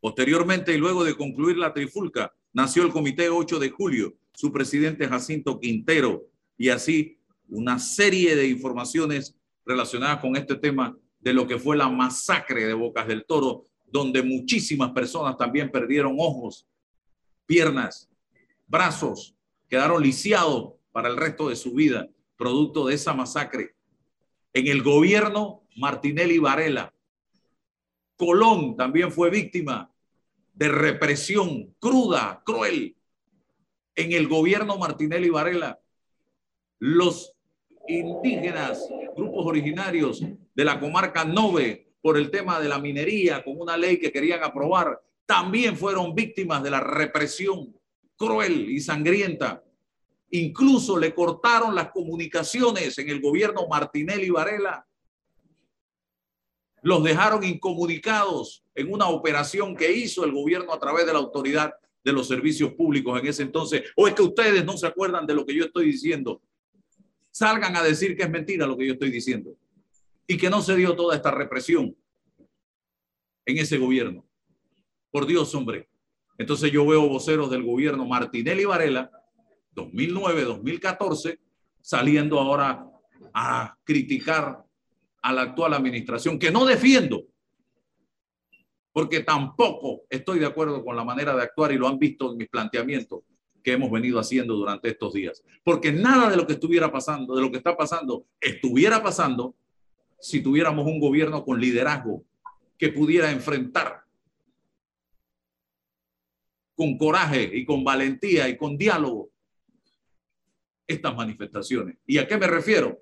[0.04, 5.08] Posteriormente, y luego de concluir la trifulca, nació el Comité 8 de Julio, su presidente
[5.08, 6.26] Jacinto Quintero,
[6.58, 7.16] y así
[7.48, 12.74] una serie de informaciones relacionadas con este tema de lo que fue la masacre de
[12.74, 16.68] Bocas del Toro, donde muchísimas personas también perdieron ojos,
[17.46, 18.10] piernas,
[18.66, 19.34] brazos,
[19.70, 23.74] quedaron lisiados para el resto de su vida, producto de esa masacre.
[24.52, 26.92] En el gobierno, Martinelli Varela.
[28.16, 29.90] Colón también fue víctima
[30.54, 32.96] de represión cruda, cruel.
[33.94, 35.78] En el gobierno Martinelli Varela,
[36.78, 37.34] los
[37.86, 40.22] indígenas, grupos originarios
[40.54, 44.42] de la comarca Nove, por el tema de la minería, con una ley que querían
[44.42, 47.74] aprobar, también fueron víctimas de la represión
[48.16, 49.64] cruel y sangrienta.
[50.30, 54.86] Incluso le cortaron las comunicaciones en el gobierno Martinelli Varela
[56.84, 61.72] los dejaron incomunicados en una operación que hizo el gobierno a través de la autoridad
[62.04, 63.84] de los servicios públicos en ese entonces.
[63.96, 66.42] ¿O es que ustedes no se acuerdan de lo que yo estoy diciendo?
[67.30, 69.56] Salgan a decir que es mentira lo que yo estoy diciendo
[70.26, 71.96] y que no se dio toda esta represión
[73.46, 74.26] en ese gobierno.
[75.10, 75.88] Por Dios, hombre.
[76.36, 79.10] Entonces yo veo voceros del gobierno Martinelli Varela,
[79.74, 81.38] 2009-2014,
[81.80, 82.86] saliendo ahora
[83.32, 84.63] a criticar
[85.24, 87.24] a la actual administración, que no defiendo,
[88.92, 92.36] porque tampoco estoy de acuerdo con la manera de actuar y lo han visto en
[92.36, 93.22] mis planteamientos
[93.62, 95.42] que hemos venido haciendo durante estos días.
[95.64, 99.56] Porque nada de lo que estuviera pasando, de lo que está pasando, estuviera pasando
[100.20, 102.22] si tuviéramos un gobierno con liderazgo
[102.76, 104.04] que pudiera enfrentar
[106.74, 109.30] con coraje y con valentía y con diálogo
[110.86, 111.96] estas manifestaciones.
[112.06, 112.98] ¿Y a qué me refiero?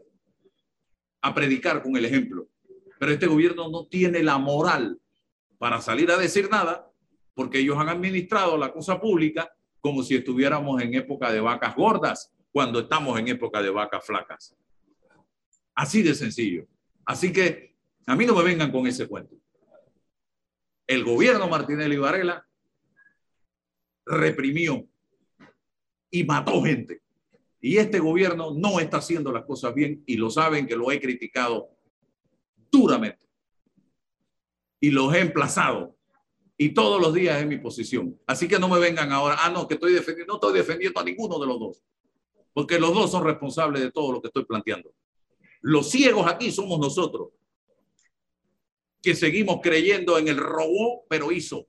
[1.23, 2.49] A predicar con el ejemplo.
[2.99, 5.01] Pero este gobierno no tiene la moral
[5.59, 6.91] para salir a decir nada
[7.35, 12.33] porque ellos han administrado la cosa pública como si estuviéramos en época de vacas gordas
[12.53, 14.55] cuando estamos en época de vacas flacas.
[15.75, 16.67] Así de sencillo.
[17.05, 17.75] Así que
[18.07, 19.37] a mí no me vengan con ese cuento.
[20.87, 22.47] El gobierno Martinelli Varela
[24.05, 24.87] reprimió
[26.11, 27.02] y mató gente.
[27.65, 31.01] Y este gobierno no está haciendo las cosas bien y lo saben que lo he
[31.01, 31.71] criticado
[32.73, 33.25] duramente.
[34.81, 35.97] Y los he emplazado.
[36.57, 38.19] Y todos los días es mi posición.
[38.27, 41.05] Así que no me vengan ahora, ah, no, que estoy defendiendo, no estoy defendiendo a
[41.05, 41.83] ninguno de los dos.
[42.53, 44.93] Porque los dos son responsables de todo lo que estoy planteando.
[45.61, 47.29] Los ciegos aquí somos nosotros,
[49.01, 51.69] que seguimos creyendo en el robó, pero hizo.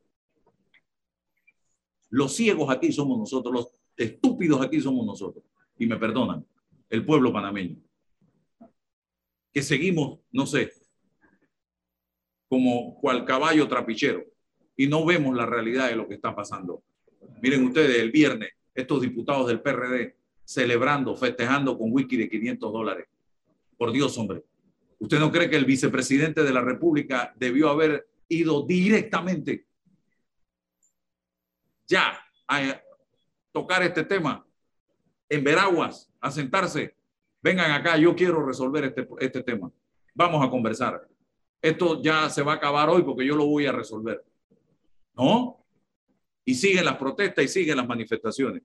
[2.10, 5.44] Los ciegos aquí somos nosotros, los estúpidos aquí somos nosotros
[5.78, 6.46] y me perdonan,
[6.90, 7.78] el pueblo panameño.
[9.52, 10.72] Que seguimos, no sé,
[12.48, 14.24] como cual caballo trapichero
[14.76, 16.84] y no vemos la realidad de lo que está pasando.
[17.42, 20.16] Miren ustedes, el viernes, estos diputados del PRD
[20.46, 23.08] celebrando, festejando con whisky de 500 dólares.
[23.78, 24.44] Por Dios, hombre.
[25.00, 29.66] ¿Usted no cree que el vicepresidente de la República debió haber ido directamente
[31.88, 32.82] ya a
[33.52, 34.46] tocar este tema
[35.30, 36.96] en Veraguas, a sentarse?
[37.42, 39.72] Vengan acá, yo quiero resolver este, este tema.
[40.14, 41.08] Vamos a conversar.
[41.62, 44.24] Esto ya se va a acabar hoy porque yo lo voy a resolver.
[45.16, 45.66] ¿No?
[46.46, 48.62] Y siguen las protestas y siguen las manifestaciones.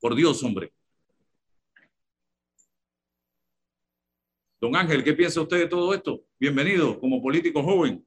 [0.00, 0.72] Por Dios, hombre.
[4.60, 6.24] Don Ángel, ¿qué piensa usted de todo esto?
[6.38, 8.06] Bienvenido como político joven.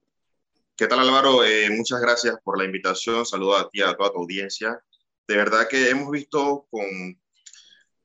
[0.74, 1.44] ¿Qué tal Álvaro?
[1.44, 3.26] Eh, muchas gracias por la invitación.
[3.26, 4.82] Saludo a ti, a toda tu audiencia.
[5.28, 6.84] De verdad que hemos visto con,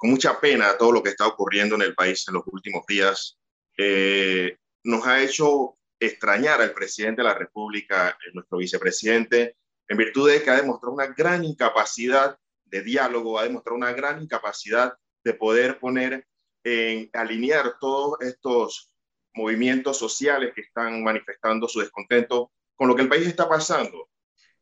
[0.01, 3.37] con mucha pena todo lo que está ocurriendo en el país en los últimos días.
[3.77, 10.31] Eh, nos ha hecho extrañar al presidente de la República, eh, nuestro vicepresidente, en virtud
[10.31, 12.35] de que ha demostrado una gran incapacidad
[12.65, 14.91] de diálogo, ha demostrado una gran incapacidad
[15.23, 16.25] de poder poner
[16.63, 18.91] en alinear todos estos
[19.35, 24.09] movimientos sociales que están manifestando su descontento con lo que el país está pasando.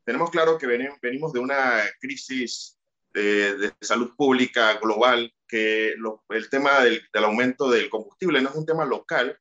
[0.04, 2.78] Tenemos claro que venimos de una crisis
[3.22, 5.94] de, salud pública global, que
[6.30, 9.40] el tema del, aumento del combustible no es un tema local,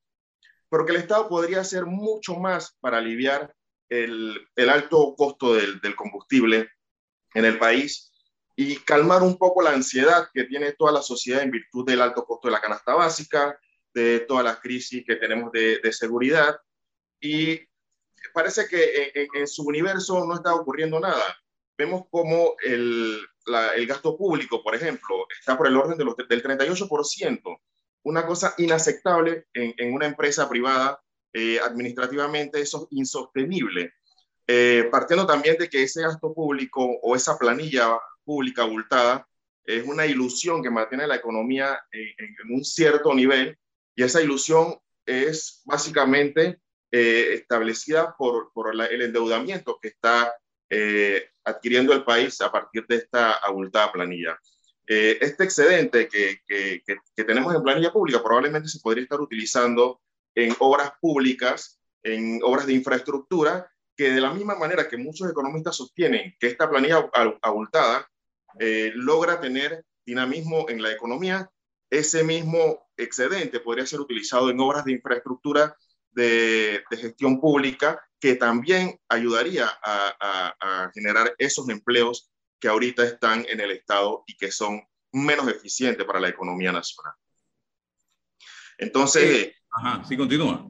[0.71, 3.55] pero que el Estado podría hacer mucho más para aliviar
[3.89, 6.69] el, alto costo del, del combustible
[7.35, 8.13] en el país
[8.61, 12.25] y calmar un poco la ansiedad que tiene toda la sociedad en virtud del alto
[12.25, 13.57] costo de la canasta básica,
[13.95, 16.57] de todas las crisis que tenemos de, seguridad.
[17.21, 17.61] Y
[18.35, 21.39] parece que en, su universo no está ocurriendo nada.
[21.79, 23.21] Vemos como el,
[23.77, 27.61] el gasto público, por ejemplo, está por el orden de los, del 38%,
[28.03, 31.01] una cosa inaceptable en, en una empresa privada.
[31.33, 33.93] Eh, administrativamente eso es insostenible.
[34.51, 39.29] Eh, partiendo también de que ese gasto público o esa planilla pública abultada
[39.63, 43.59] es una ilusión que mantiene la economía en, un cierto nivel
[43.95, 46.61] y esa ilusión es básicamente
[46.91, 50.33] eh, establecida por, por el endeudamiento que está
[50.71, 54.39] eh, adquiriendo el país a partir de esta abultada planilla.
[54.87, 60.01] Eh, este excedente que, que, que, tenemos en planilla pública probablemente se podría estar utilizando
[60.35, 65.77] en obras públicas, en obras de infraestructura, que de la misma manera que muchos economistas
[65.77, 67.11] sostienen que esta planilla
[67.43, 68.09] abultada
[68.59, 71.51] eh, logra tener dinamismo en la economía,
[71.91, 75.77] ese mismo excedente podría ser utilizado en obras de infraestructura
[76.19, 83.71] de, gestión pública que también ayudaría a, generar esos empleos que ahorita están en el
[83.71, 87.15] Estado y que son menos eficientes para la economía nacional.
[88.79, 89.53] Entonces...
[89.71, 90.67] Ajá, sí, continúa.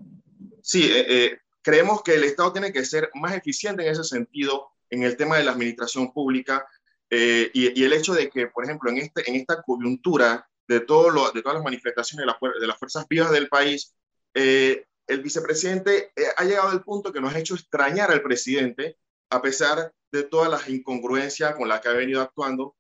[0.62, 4.70] Sí, eh, eh, creemos que el Estado tiene que ser más eficiente en ese sentido
[4.90, 6.66] en el tema de la administración pública
[7.10, 11.08] eh, y, el hecho de que, por ejemplo, en, este, en esta coyuntura de, todo
[11.08, 13.94] lo, de todas las manifestaciones de, la, de, las fuerzas vivas del país,
[14.34, 18.98] eh, el vicepresidente eh, ha llegado al punto que nos ha hecho extrañar al presidente,
[19.30, 22.76] a pesar de todas las incongruencias con las que ha venido actuando.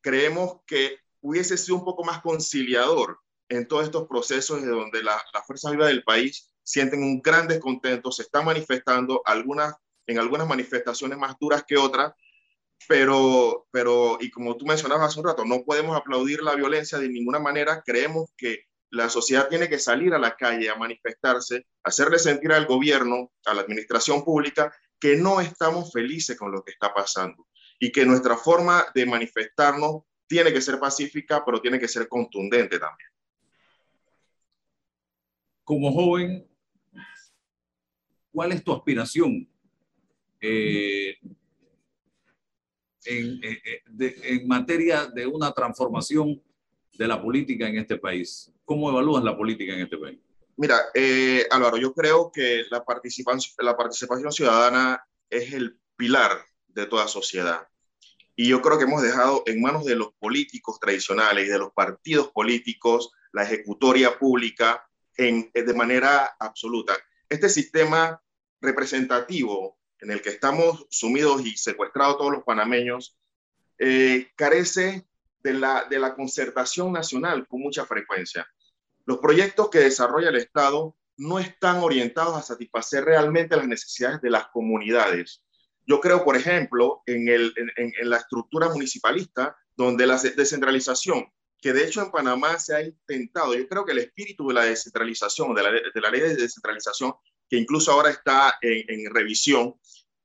[0.00, 5.22] creemos que hubiese sido un poco más conciliador en todos estos procesos de donde las
[5.46, 9.74] fuerzas vivas del país sienten un gran descontento, se están manifestando algunas,
[10.06, 12.12] en algunas manifestaciones más duras que otras,
[12.88, 17.08] pero, pero, y como tú mencionabas hace un rato, no podemos aplaudir la violencia de
[17.08, 17.82] ninguna manera.
[17.84, 22.66] Creemos que la sociedad tiene que salir a la calle a manifestarse, hacerle sentir al
[22.66, 24.70] gobierno, a la administración pública,
[25.00, 27.48] que no estamos felices con lo que está pasando
[27.80, 32.78] y que nuestra forma de manifestarnos tiene que ser pacífica, pero tiene que ser contundente
[32.78, 33.08] también.
[35.64, 36.46] Como joven,
[38.30, 39.48] ¿cuál es tu aspiración?
[40.38, 41.16] Eh,
[43.06, 46.42] en, en, materia de una transformación
[46.92, 48.50] de la política en este país?
[48.64, 50.18] ¿Cómo evalúas la política en este país?
[50.56, 57.66] Mira, eh, Álvaro, yo creo que la participación, ciudadana es el pilar de toda sociedad.
[58.36, 61.72] Y yo creo que hemos dejado en manos de los políticos tradicionales y de los
[61.72, 64.86] partidos políticos la ejecutoria pública
[65.16, 66.94] en, de manera absoluta.
[67.28, 68.22] Este sistema
[68.60, 73.16] representativo en el que estamos sumidos y secuestrados todos los panameños,
[73.78, 75.06] eh, carece
[75.42, 78.46] de la, de la concertación nacional con mucha frecuencia.
[79.04, 84.30] Los proyectos que desarrolla el Estado no están orientados a satisfacer realmente las necesidades de
[84.30, 85.44] las comunidades.
[85.86, 91.26] Yo creo, por ejemplo, en, el, en, en la estructura municipalista, donde la descentralización,
[91.60, 94.64] que de hecho en Panamá se ha intentado, yo creo que el espíritu de la
[94.64, 97.14] descentralización, de la, de la ley de descentralización,
[97.48, 99.74] que incluso ahora está en, revisión,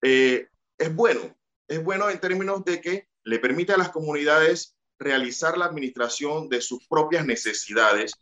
[0.01, 0.47] eh,
[0.77, 1.37] es bueno.
[1.67, 6.61] Es bueno en términos de que le permite a las comunidades realizar la administración de
[6.61, 8.13] sus propias necesidades.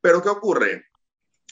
[0.00, 0.88] Pero ¿qué ocurre?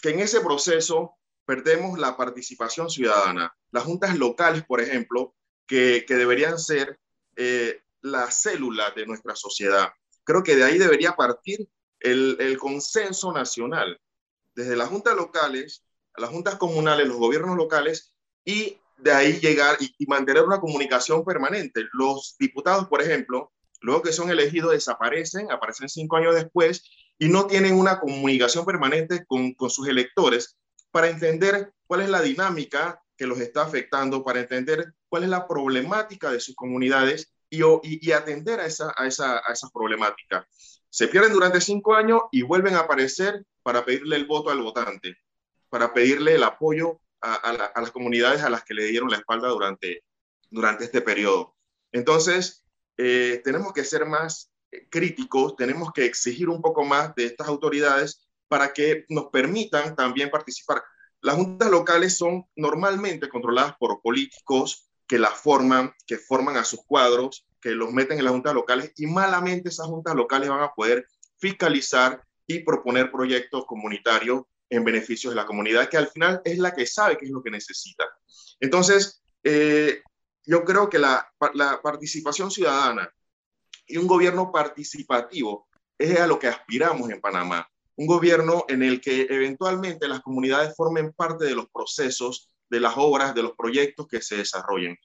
[0.00, 3.56] que en ese proceso perdemos la participación ciudadana.
[3.70, 5.34] Las juntas locales, por ejemplo,
[5.66, 6.98] que, deberían ser
[7.36, 9.88] eh, la célula de nuestra sociedad.
[10.24, 11.68] Creo que de ahí debería partir
[12.00, 14.00] el, consenso nacional,
[14.54, 15.82] desde las juntas locales,
[16.16, 18.12] las juntas comunales, los gobiernos locales,
[18.44, 21.84] y de ahí llegar y mantener una comunicación permanente.
[21.92, 23.52] Los diputados, por ejemplo,
[23.86, 26.82] luego que son elegidos, desaparecen, aparecen cinco años después
[27.18, 30.56] y no tienen una comunicación permanente con, con sus electores
[30.90, 35.46] para entender cuál es la dinámica que los está afectando, para entender cuál es la
[35.46, 40.48] problemática de sus comunidades y, y, atender a esa, a, esa, a esa problemática.
[40.90, 45.16] Se pierden durante cinco años y vuelven a aparecer para pedirle el voto al votante,
[45.68, 49.48] para pedirle el apoyo a, a, las comunidades a las que le dieron la espalda
[49.48, 50.02] durante,
[50.50, 51.54] durante este periodo.
[51.92, 52.65] Entonces,
[52.96, 54.50] eh, tenemos que ser más
[54.90, 60.30] críticos, tenemos que exigir un poco más de estas autoridades para que nos permitan también
[60.30, 60.82] participar.
[61.20, 66.80] Las juntas locales son normalmente controladas por políticos que las forman, que forman a sus
[66.84, 70.72] cuadros, que los meten en las juntas locales y malamente esas juntas locales van a
[70.72, 71.06] poder
[71.38, 76.74] fiscalizar y proponer proyectos comunitarios en beneficio de la comunidad, que al final es la
[76.74, 78.04] que sabe qué es lo que necesita.
[78.60, 80.02] Entonces, eh,
[80.46, 83.12] yo creo que la, la participación ciudadana
[83.86, 85.68] y un gobierno participativo
[85.98, 87.68] es a lo que aspiramos en Panamá.
[87.96, 92.94] Un gobierno en el que eventualmente las comunidades formen parte de los procesos, de las
[92.96, 94.96] obras, de los proyectos que se desarrollen.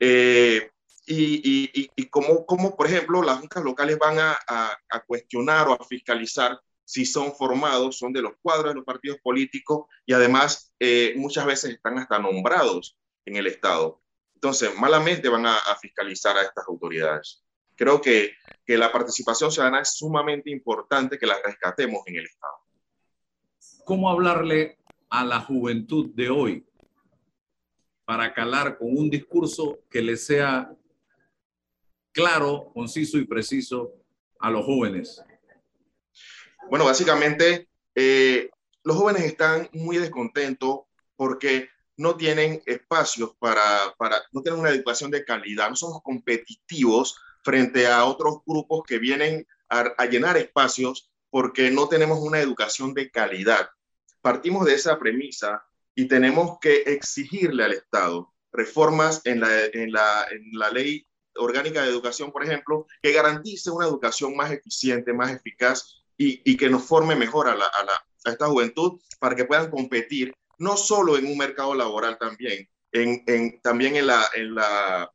[0.00, 0.70] Eh,
[1.06, 5.72] y, y, y, como, como, por ejemplo, las juntas locales van a, a, cuestionar o
[5.72, 10.72] a fiscalizar si son formados, son de los cuadros de los partidos políticos y además
[10.78, 14.02] eh, muchas veces están hasta nombrados en el Estado.
[14.38, 17.42] Entonces, malamente van a, a fiscalizar a estas autoridades.
[17.74, 18.34] Creo que,
[18.64, 22.54] que la participación ciudadana es sumamente importante que la rescatemos en el Estado.
[23.84, 24.78] ¿Cómo hablarle
[25.10, 26.64] a la juventud de hoy
[28.04, 30.72] para calar con un discurso que le sea
[32.12, 33.92] claro, conciso y preciso
[34.38, 35.20] a los jóvenes?
[36.70, 38.50] Bueno, básicamente eh,
[38.84, 40.82] los jóvenes están muy descontentos
[41.16, 47.16] porque no tienen espacios para, para, no tienen una educación de calidad, no somos competitivos
[47.42, 53.10] frente a otros grupos que vienen a, llenar espacios porque no tenemos una educación de
[53.10, 53.68] calidad.
[54.22, 55.62] Partimos de esa premisa
[55.94, 61.82] y tenemos que exigirle al Estado reformas en la, en la, en la ley orgánica
[61.82, 66.70] de educación, por ejemplo, que garantice una educación más eficiente, más eficaz y, y que
[66.70, 67.92] nos forme mejor a, la, a, la,
[68.24, 73.60] a, esta juventud para que puedan competir no solo en un mercado laboral también, en,
[73.60, 75.10] también en la, en la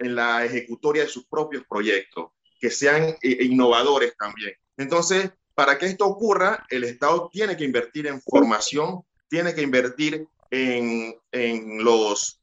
[0.00, 4.52] en la ejecutoria de sus propios proyectos, que sean eh, innovadores también.
[4.76, 10.26] Entonces, para que esto ocurra, el Estado tiene que invertir en formación, tiene que invertir
[10.50, 12.40] en, en, los,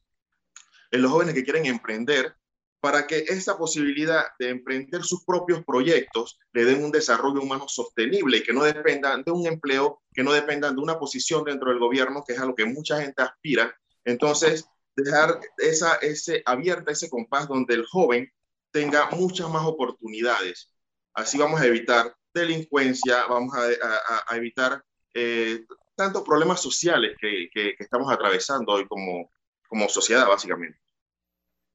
[0.92, 2.34] en los jóvenes que quieren emprender,
[2.80, 8.42] para que esa posibilidad de emprender sus propios proyectos le den un desarrollo humano sostenible
[8.42, 12.22] que no dependan de un empleo, que no dependan de una posición dentro del gobierno,
[12.26, 13.74] que es a lo que mucha gente aspira.
[14.04, 14.64] Entonces,
[14.94, 18.30] dejar esa, ese abierta ese compás donde el joven
[18.70, 20.72] tenga muchas más oportunidades.
[21.14, 25.64] Así vamos a evitar delincuencia, vamos a, a, evitar eh,
[25.96, 29.32] tantos problemas sociales que, que, estamos atravesando hoy como,
[29.68, 30.78] como sociedad, básicamente.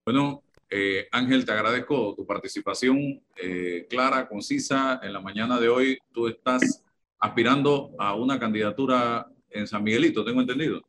[0.05, 0.43] Bueno,
[0.75, 4.99] eh, Ángel, te agradezco tu participación eh, clara, concisa.
[5.03, 6.83] En la mañana de hoy tú estás
[7.19, 10.81] aspirando a una candidatura en San Miguelito, tengo entendido.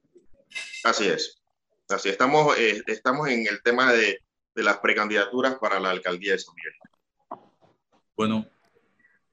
[0.85, 1.39] Así es.
[1.87, 4.21] Así estamos, eh, estamos en el tema de,
[4.55, 6.73] de, las precandidaturas para la alcaldía de San Miguel.
[8.17, 8.49] Bueno,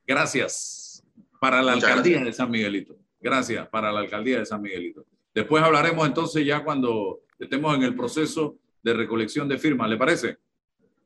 [0.05, 1.01] gracias
[1.39, 2.97] para la alcaldía de San Miguelito.
[3.21, 5.05] Gracias para la alcaldía de San Miguelito.
[5.33, 10.37] Después hablaremos entonces ya cuando estemos en el proceso de recolección de firmas, ¿le parece?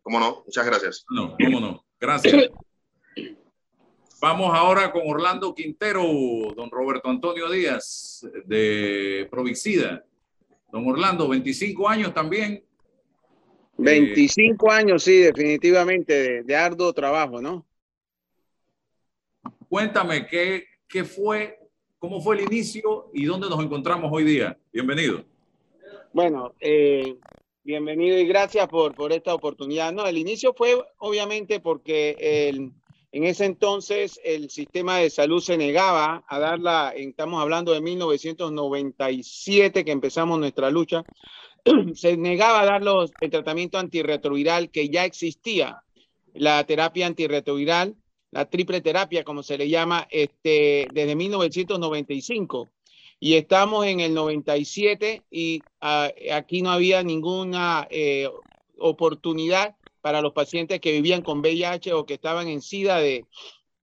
[0.02, 1.06] Cómo no, muchas gracias.
[1.10, 2.50] No, cómo no, gracias.
[4.22, 6.04] Vamos ahora con Orlando Quintero,
[6.56, 10.04] don Roberto Antonio Díaz, de Provicida.
[10.72, 12.64] Don Orlando, 25 años también.
[13.78, 17.66] 25 eh, años, sí, definitivamente, de, arduo trabajo, ¿no?
[19.68, 21.60] Cuéntame, ¿qué, ¿qué fue,
[22.00, 24.58] cómo fue el inicio y dónde nos encontramos hoy día?
[24.72, 25.26] Bienvenido.
[26.14, 27.18] Bueno, eh,
[27.66, 29.92] bienvenido y gracias por, por esta oportunidad.
[29.92, 32.72] No, el inicio fue obviamente porque el,
[33.12, 39.84] en ese entonces el sistema de salud se negaba a darla, estamos hablando de 1997
[39.84, 41.04] que empezamos nuestra lucha,
[41.96, 45.82] se negaba a dar los, el tratamiento antirretroviral que ya existía,
[46.36, 47.96] la terapia antirretroviral,
[48.30, 52.70] la triple terapia como se le llama, este, desde 1995.
[53.26, 58.30] Y estamos en el 97 y ah, aquí no había ninguna eh,
[58.78, 63.26] oportunidad para los pacientes que vivían con VIH o que estaban en SIDA de,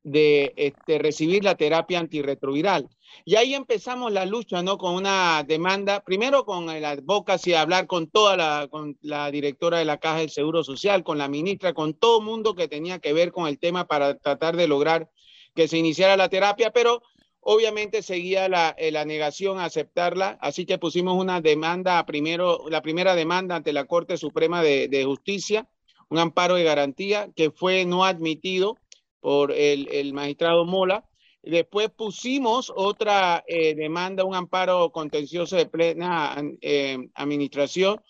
[0.05, 2.89] de este, recibir la terapia antirretroviral.
[3.25, 4.79] Y ahí empezamos la lucha, ¿no?
[4.79, 9.87] Con una demanda, primero con el advocacy, hablar con toda la, con la directora de
[9.87, 13.33] la Caja del Seguro Social, con la ministra, con todo mundo que tenía que ver
[13.33, 15.11] con el tema para tratar de lograr
[15.57, 17.03] que se iniciara la terapia, pero
[17.43, 22.81] obviamente seguía la, eh, la negación a aceptarla, así que pusimos una demanda, primero, la
[22.81, 25.69] primera demanda ante la Corte Suprema de, de Justicia,
[26.09, 28.77] un amparo de garantía que fue no admitido
[29.21, 31.05] por el, el magistrado Mola.
[31.43, 38.01] Después pusimos otra eh, demanda, un amparo contencioso de plena eh, administración.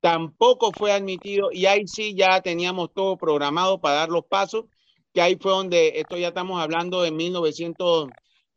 [0.00, 4.64] Tampoco fue admitido y ahí sí ya teníamos todo programado para dar los pasos,
[5.14, 7.12] que ahí fue donde, esto ya estamos hablando de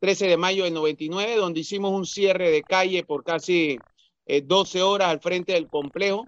[0.06, 3.80] 1913 de mayo del 99, donde hicimos un cierre de calle por casi
[4.28, 6.28] 12 eh, horas al frente del complejo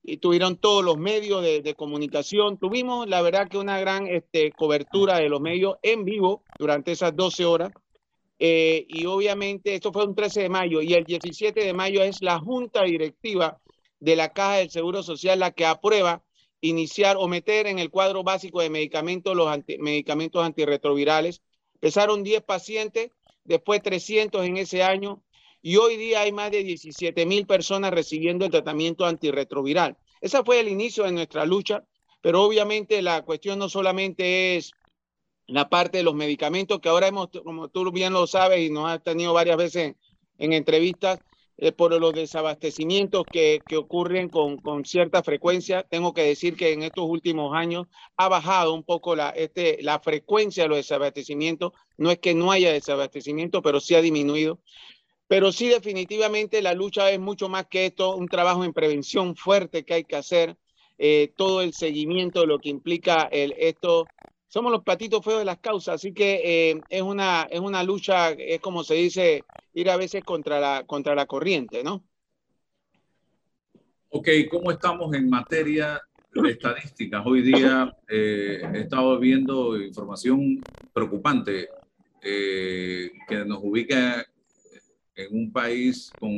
[0.00, 2.56] y tuvieron todos los medios de, comunicación.
[2.56, 7.16] Tuvimos, la verdad, que una gran este, cobertura de los medios en vivo durante esas
[7.16, 7.72] 12 horas.
[8.38, 12.22] Eh, y obviamente, esto fue un 13 de mayo y el 17 de mayo es
[12.22, 13.58] la junta directiva
[13.98, 16.22] de la Caja del Seguro Social la que aprueba
[16.60, 19.48] iniciar o meter en el cuadro básico de medicamentos los
[19.80, 21.42] medicamentos antirretrovirales.
[21.74, 23.10] Empezaron 10 pacientes,
[23.46, 25.22] después 300 en ese año,
[25.62, 29.96] y hoy día hay más de 17 mil personas recibiendo el tratamiento antirretroviral.
[30.20, 31.84] Ese fue el inicio de nuestra lucha,
[32.20, 34.72] pero obviamente la cuestión no solamente es
[35.46, 38.90] la parte de los medicamentos, que ahora hemos, como tú bien lo sabes y nos
[38.90, 39.94] has tenido varias veces
[40.38, 41.20] en, entrevistas,
[41.58, 45.82] eh, por los desabastecimientos que, que ocurren con, con, cierta frecuencia.
[45.84, 47.86] Tengo que decir que en estos últimos años
[48.16, 51.72] ha bajado un poco la, este, la frecuencia de los desabastecimientos.
[51.96, 54.60] No es que no haya desabastecimiento, pero sí ha disminuido.
[55.28, 59.84] Pero sí, definitivamente la lucha es mucho más que esto, un trabajo en prevención fuerte
[59.84, 60.56] que hay que hacer,
[60.98, 64.06] eh, todo el seguimiento de lo que implica el, esto.
[64.48, 68.30] Somos los patitos feos de las causas, así que eh, es, una, es una lucha,
[68.30, 69.44] es como se dice,
[69.74, 72.04] ir a veces contra la, contra la corriente, ¿no?
[74.10, 76.00] Ok, ¿cómo estamos en materia
[76.32, 77.22] de estadísticas?
[77.26, 81.68] Hoy día eh, he estado viendo información preocupante
[82.20, 84.26] que nos ubica
[85.14, 86.32] en un país con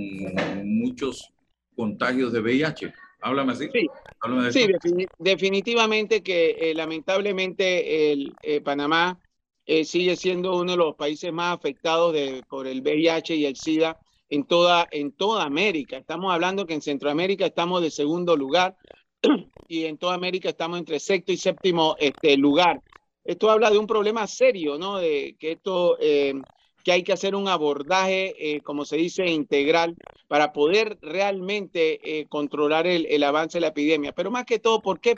[0.64, 1.32] muchos
[1.74, 2.92] contagios de VIH.
[3.20, 3.68] Háblame así.
[4.52, 4.66] Sí,
[5.18, 9.18] definitivamente que eh, lamentablemente el, eh, Panamá
[9.66, 13.56] eh, sigue siendo uno de los países más afectados de, por el VIH y el
[13.56, 13.98] SIDA
[14.28, 15.96] en toda, en toda América.
[15.96, 18.76] Estamos hablando que en Centroamérica estamos de segundo lugar
[19.68, 22.80] y en toda América estamos entre sexto y séptimo este, lugar.
[23.24, 24.98] Esto habla de un problema serio, ¿no?
[24.98, 25.98] De que esto
[26.88, 29.94] que hay que hacer un abordaje, eh, como se dice, integral
[30.26, 34.12] para poder realmente eh, controlar el, el, avance de la epidemia.
[34.12, 35.14] Pero más que todo, ¿por qué?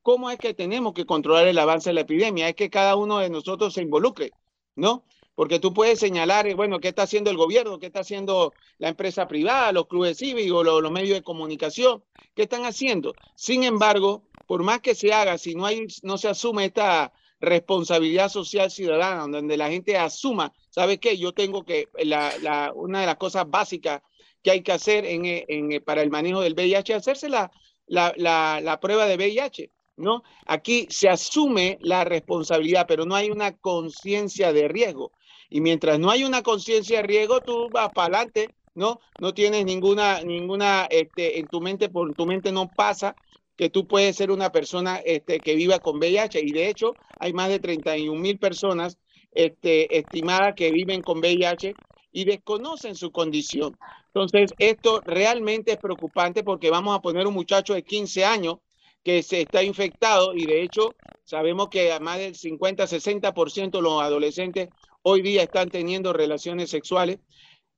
[0.00, 2.48] ¿Cómo es que tenemos que controlar el avance de la epidemia?
[2.48, 4.30] Es que cada uno de nosotros se involucre,
[4.76, 5.04] ¿no?
[5.34, 8.88] Porque tú puedes señalar, eh, bueno, qué está haciendo el gobierno, qué está haciendo la
[8.88, 12.02] empresa privada, los clubes cívicos, los, los medios de comunicación,
[12.34, 13.14] qué están haciendo.
[13.34, 18.28] Sin embargo, por más que se haga, si no, hay, no se asume esta responsabilidad
[18.28, 21.16] social ciudadana, donde la gente asuma, ¿sabe qué?
[21.16, 24.02] Yo tengo que, la, una de las cosas básicas
[24.42, 27.50] que hay que hacer en, en, para el manejo del VIH, hacerse la,
[27.86, 29.70] la, la prueba de VIH.
[29.98, 30.22] ¿no?
[30.46, 35.12] Aquí se asume la responsabilidad, pero no hay una conciencia de riesgo.
[35.50, 39.00] Y mientras no hay una conciencia de riesgo, tú vas para adelante, ¿no?
[39.18, 43.16] No tienes ninguna, ninguna, este, en tu mente, por tu mente no pasa
[43.58, 47.32] que tú puedes ser una persona este, que viva con VIH y de hecho hay
[47.32, 48.98] más de 31 mil personas
[49.32, 51.76] este, estimadas que viven con VIH
[52.12, 53.76] y desconocen su condición.
[54.14, 58.58] Entonces, esto realmente es preocupante porque vamos a poner un muchacho de 15 años
[59.02, 64.00] que se está infectado y de hecho sabemos que a más del 50-60% de los
[64.00, 64.68] adolescentes
[65.02, 67.18] hoy día están teniendo relaciones sexuales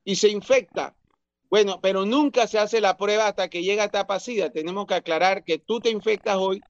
[0.04, 0.94] y se infecta
[1.50, 4.50] bueno, pero nunca se hace la prueba hasta que llega a etapa SIDA.
[4.50, 6.60] Tenemos que aclarar que tú te infectas hoy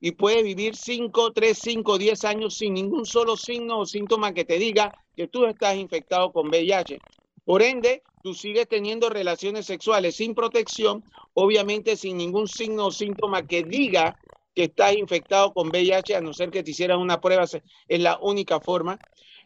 [0.00, 4.44] y puedes vivir 5, 3, 5, 10 años sin ningún solo signo o síntoma que
[4.44, 6.98] te diga que tú estás infectado con VIH.
[7.44, 11.02] Por ende, tú sigues teniendo relaciones sexuales sin protección,
[11.34, 14.16] obviamente sin ningún signo o síntoma que diga
[14.54, 18.18] que estás infectado con VIH, a no ser que te hicieran una prueba, es la
[18.20, 18.98] única forma.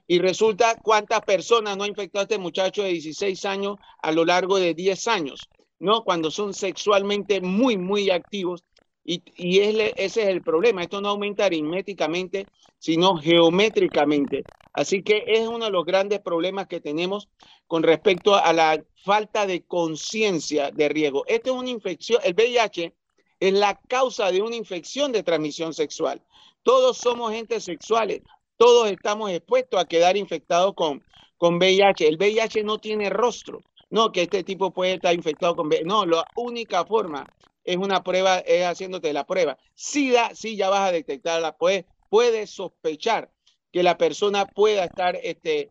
[0.06, 4.58] Y resulta cuántas personas no ha infectado este muchacho de 16 años a lo largo
[4.58, 5.48] de 10 años,
[5.78, 6.02] ¿no?
[6.04, 8.64] Cuando son sexualmente muy, muy activos.
[9.04, 10.82] Y, y ese es el problema.
[10.82, 12.46] Esto no aumenta aritméticamente,
[12.78, 14.44] sino geométricamente.
[14.72, 17.28] Así que es uno de los grandes problemas que tenemos
[17.66, 21.24] con respecto a la falta de conciencia de riesgo.
[21.26, 22.94] Esta es una infección, el VIH
[23.40, 26.22] es la causa de una infección de transmisión sexual.
[26.62, 28.22] Todos somos entes sexuales,
[28.62, 31.02] todos estamos expuestos a quedar infectados con,
[31.36, 32.06] con VIH.
[32.06, 33.60] El VIH no tiene rostro,
[33.90, 35.84] no que este tipo puede estar infectado con VIH.
[35.84, 37.26] No, la única forma
[37.64, 39.58] es una prueba, es haciéndote la prueba.
[39.74, 43.32] SIDA, sí ya vas a detectarla, puedes, puedes sospechar
[43.72, 45.68] que la persona pueda estar este,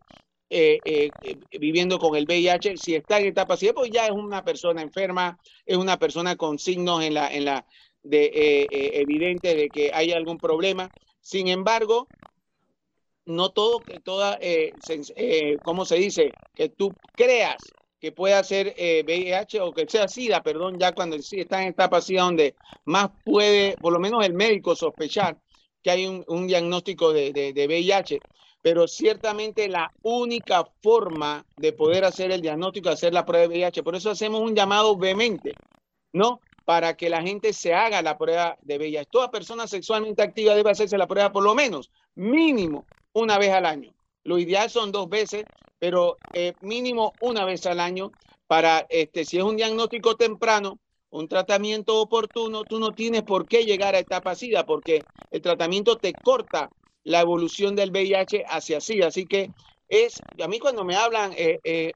[0.50, 2.76] eh, eh, eh, viviendo con el VIH.
[2.76, 6.58] Si está en etapa así, pues ya es una persona enferma, es una persona con
[6.58, 7.64] signos en la, en la
[8.02, 10.90] de, evidente de que hay algún problema.
[11.22, 12.06] Sin embargo,
[13.32, 14.38] no todo, que toda,
[15.64, 16.30] ¿cómo se dice?
[16.54, 17.56] Que tú creas
[18.00, 22.14] que pueda ser VIH o que sea SIDA, perdón, ya cuando está en etapa así
[22.14, 25.38] donde más puede, por lo menos el médico sospechar
[25.82, 28.20] que hay un, diagnóstico de, de, VIH,
[28.62, 33.48] pero ciertamente la única forma de poder hacer el diagnóstico es hacer la prueba de
[33.48, 33.82] VIH.
[33.82, 35.54] Por eso hacemos un llamado vehemente,
[36.12, 36.40] ¿no?
[36.64, 39.08] Para que la gente se haga la prueba de VIH.
[39.10, 43.66] Toda persona sexualmente activa debe hacerse la prueba por lo menos, mínimo, una vez al
[43.66, 43.94] año.
[44.24, 45.46] Lo ideal son dos veces,
[45.78, 48.14] pero eh, mínimo una vez al año
[48.46, 50.78] para, este, si es un diagnóstico temprano,
[51.10, 55.98] un tratamiento oportuno, tú no tienes por qué llegar a etapa SIDA porque el tratamiento
[55.98, 56.70] te corta
[57.04, 59.08] la evolución del VIH hacia SIDA.
[59.08, 59.50] Así que
[59.88, 61.92] es, a mí cuando me hablan, eh, eh,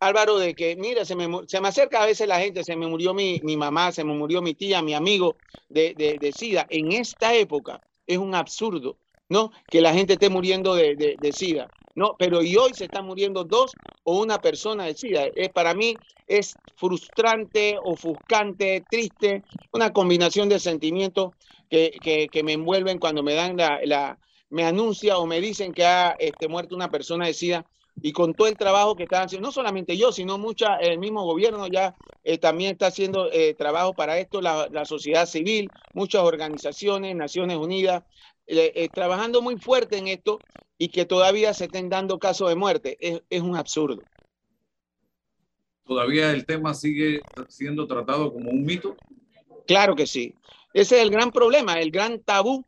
[0.00, 2.86] Álvaro, de que, mira, se me, se me acerca a veces la gente, se me
[2.86, 5.36] murió mi, mi mamá, se me murió mi tía, mi amigo
[5.68, 6.66] de, de, de, SIDA.
[6.70, 8.98] En esta época es un absurdo,
[9.28, 9.52] ¿no?
[9.68, 11.68] Que la gente esté muriendo de, de SIDA.
[11.96, 13.72] No, pero y hoy se están muriendo dos
[14.02, 15.26] o una persona de SIDA.
[15.34, 15.96] Es, para mí
[16.26, 21.32] es frustrante, ofuscante, triste, una combinación de sentimientos
[21.70, 24.18] que, que, me envuelven cuando me dan la, la,
[24.50, 27.66] me anuncia o me dicen que ha este, muerto una persona de SIDA
[28.02, 31.24] y con todo el trabajo que están haciendo, no solamente yo, sino mucha, el mismo
[31.24, 31.94] gobierno ya
[32.24, 37.56] eh, también está haciendo eh, trabajo para esto, la, la, sociedad civil, muchas organizaciones, Naciones
[37.56, 38.02] Unidas,
[38.46, 40.38] eh, trabajando muy fuerte en esto
[40.78, 42.96] y que todavía se estén dando casos de muerte.
[43.00, 44.02] Es, es un absurdo.
[45.84, 48.96] ¿Todavía el tema sigue siendo tratado como un mito?
[49.66, 50.34] Claro que sí.
[50.72, 52.64] Ese es el gran problema, el gran tabú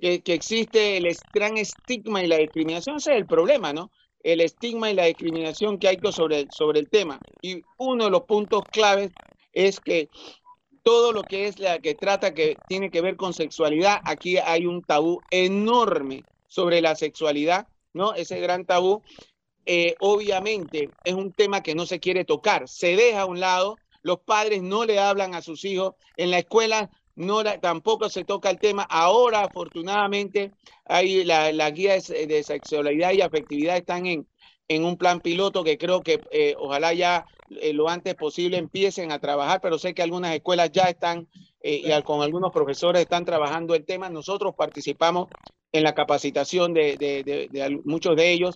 [0.00, 2.96] que, que, existe, el gran estigma y la discriminación.
[2.96, 3.90] Ese es el problema, ¿no?
[4.22, 7.20] El estigma y la discriminación que hay sobre, sobre el tema.
[7.42, 9.12] Y uno de los puntos claves
[9.52, 10.08] es que
[10.84, 14.66] todo lo que es la que trata que tiene que ver con sexualidad, aquí hay
[14.66, 18.14] un tabú enorme sobre la sexualidad, ¿no?
[18.14, 19.02] Ese gran tabú,
[19.66, 23.76] eh, obviamente es un tema que no se quiere tocar, se deja a un lado,
[24.02, 28.50] los padres no le hablan a sus hijos, en la escuela no tampoco se toca
[28.50, 28.82] el tema.
[28.82, 30.52] Ahora, afortunadamente,
[30.84, 34.26] hay la, la guía de, sexualidad y afectividad están en,
[34.68, 37.26] en un plan piloto que creo que eh, ojalá ya
[37.60, 41.28] eh, lo antes posible empiecen a trabajar, pero sé que algunas escuelas ya están
[41.66, 44.10] y con algunos profesores están trabajando el tema.
[44.10, 45.28] Nosotros participamos
[45.74, 48.54] en la capacitación de, muchos de ellos.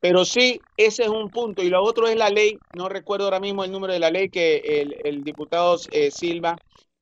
[0.00, 1.62] Pero sí, ese es un punto.
[1.62, 4.28] Y lo otro es la ley, no recuerdo ahora mismo el número de la ley
[4.28, 6.56] que el, diputado eh, Silva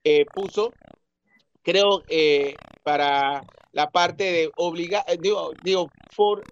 [0.05, 0.73] eh, puso,
[1.63, 3.43] creo, eh, para
[3.73, 6.43] la parte de obligar, digo, digo, for,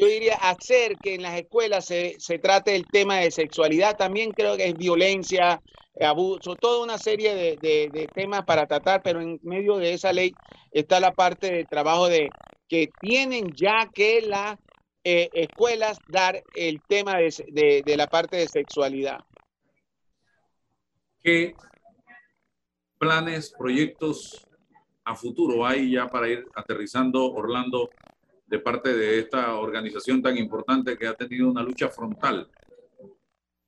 [0.00, 4.30] yo diría hacer que en las escuelas se, se trate el tema de sexualidad, también
[4.30, 5.60] creo que es violencia,
[6.00, 10.32] abuso, toda una serie de, temas para tratar, pero en medio de esa ley
[10.70, 12.30] está la parte de trabajo de
[12.66, 14.58] que tienen ya que las
[15.04, 19.20] eh, escuelas dar el tema de, de, la parte de sexualidad.
[21.22, 21.54] ¿Qué
[22.96, 24.46] planes, proyectos
[25.04, 27.90] a futuro hay ya para ir aterrizando, Orlando,
[28.50, 32.50] de parte de esta organización tan importante que ha tenido una lucha frontal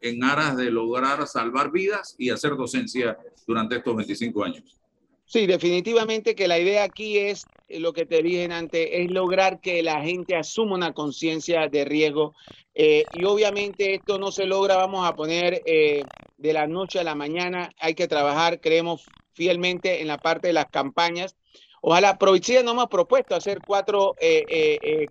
[0.00, 3.16] en aras de lograr salvar vidas y hacer docencia
[3.46, 4.80] durante estos 25 años.
[5.24, 9.60] Sí, definitivamente que la idea aquí es eh, lo que te dije antes, es lograr
[9.60, 12.34] que la gente asuma una conciencia de riesgo.
[12.74, 16.02] Eh, y obviamente esto no se logra, vamos a poner eh,
[16.36, 20.54] de la noche a la mañana, hay que trabajar, creemos fielmente en la parte de
[20.54, 21.36] las campañas.
[21.82, 24.14] Ojalá, Provincia no hemos propuesto hacer cuatro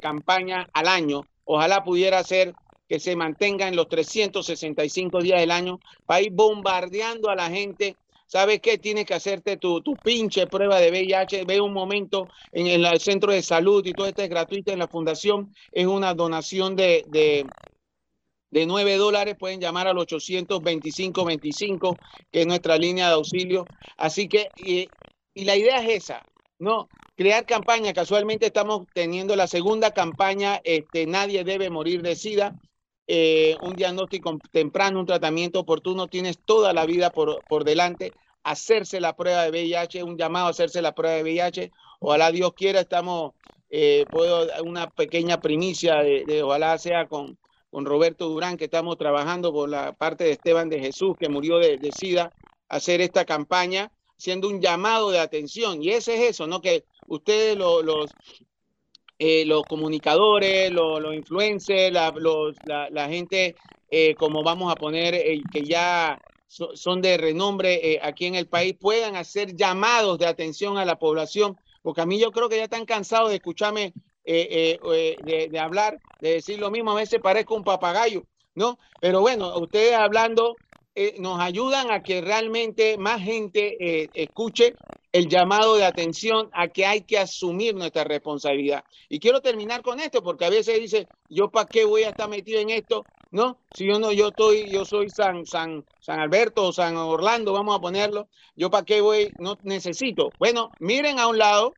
[0.01, 2.53] campañas al año, ojalá pudiera hacer
[2.91, 7.95] que se mantenga en los 365 días del año para ir bombardeando a la gente.
[8.28, 8.78] ¿Sabes qué?
[8.78, 11.45] Tienes que hacerte tu, tu pinche prueba de VIH.
[11.45, 14.89] Ve un momento en el centro de salud y todo esto es gratuito en la
[14.89, 15.53] fundación.
[15.72, 17.45] Es una donación de, de,
[18.49, 19.38] de 9 dólares.
[19.39, 21.95] Pueden llamar al 825-25,
[22.30, 23.65] que es nuestra línea de auxilio.
[23.95, 24.89] Así que, y,
[25.34, 26.26] y la idea es esa,
[26.62, 26.88] ¿no?
[27.18, 32.55] Crear campaña, casualmente estamos teniendo la segunda campaña, este, Nadie debe morir de SIDA,
[33.07, 39.01] eh, un diagnóstico temprano, un tratamiento oportuno, tienes toda la vida por, por delante, hacerse
[39.01, 42.82] la prueba de VIH, un llamado a hacerse la prueba de VIH, ojalá Dios quiera,
[42.82, 43.34] estamos,
[43.72, 47.39] eh, puedo una pequeña primicia de, ojalá sea con,
[47.72, 51.57] con Roberto Durán, que estamos trabajando por la parte de Esteban de Jesús, que murió
[51.57, 52.32] de, de SIDA,
[52.70, 53.91] hacer esta campaña
[54.22, 55.82] siendo un llamado de atención.
[55.82, 56.61] Y ese es eso, ¿no?
[56.61, 58.11] Que ustedes los, los,
[59.17, 63.55] eh, los comunicadores, los, influencers, la, los, la, gente,
[63.89, 68.76] eh, como vamos a poner, eh, que ya son de renombre aquí en el país,
[68.80, 72.65] puedan hacer llamados de atención a la población, porque a mí yo creo que ya
[72.65, 73.93] están cansados de escucharme
[74.24, 78.78] de, de hablar, de decir lo mismo, a veces parezco un papagayo, ¿no?
[78.99, 80.55] Pero bueno, ustedes hablando
[80.94, 84.76] eh, nos ayudan a que realmente más gente eh, escuche
[85.14, 88.84] el llamado de atención a que hay que asumir nuestra responsabilidad.
[89.10, 92.30] Y quiero terminar con esto, porque a veces dice, yo para qué voy a estar
[92.30, 93.62] metido en esto, ¿no?
[93.72, 97.76] Si yo no, yo estoy, yo soy San, San, San Alberto o San Orlando, vamos
[97.76, 100.36] a ponerlo, yo para qué voy, no necesito.
[100.39, 101.78] Bueno, miren a un lado,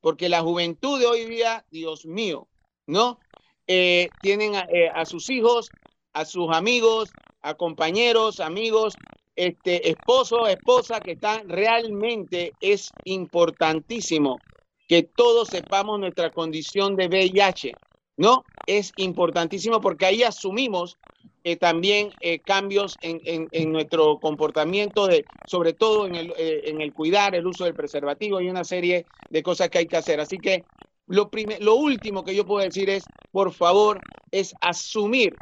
[0.00, 2.48] porque la juventud de hoy día, Dios mío,
[2.86, 3.22] ¿no?
[3.66, 5.72] Eh, tienen a sus hijos,
[6.12, 8.94] a sus amigos, a compañeros, amigos,
[9.36, 14.38] este, esposo, esposa, que están realmente es importantísimo
[14.86, 17.72] que todos sepamos nuestra condición de VIH,
[18.16, 18.44] ¿no?
[18.66, 20.98] Es importantísimo porque ahí asumimos
[21.44, 26.80] eh, también eh, cambios en, en, nuestro comportamiento, de, sobre todo en el, eh, en
[26.80, 30.20] el cuidar el uso del preservativo y una serie de cosas que hay que hacer.
[30.20, 30.64] Así que
[31.06, 31.30] lo,
[31.60, 34.00] lo último que yo puedo decir es, por favor,
[34.32, 35.34] es asumir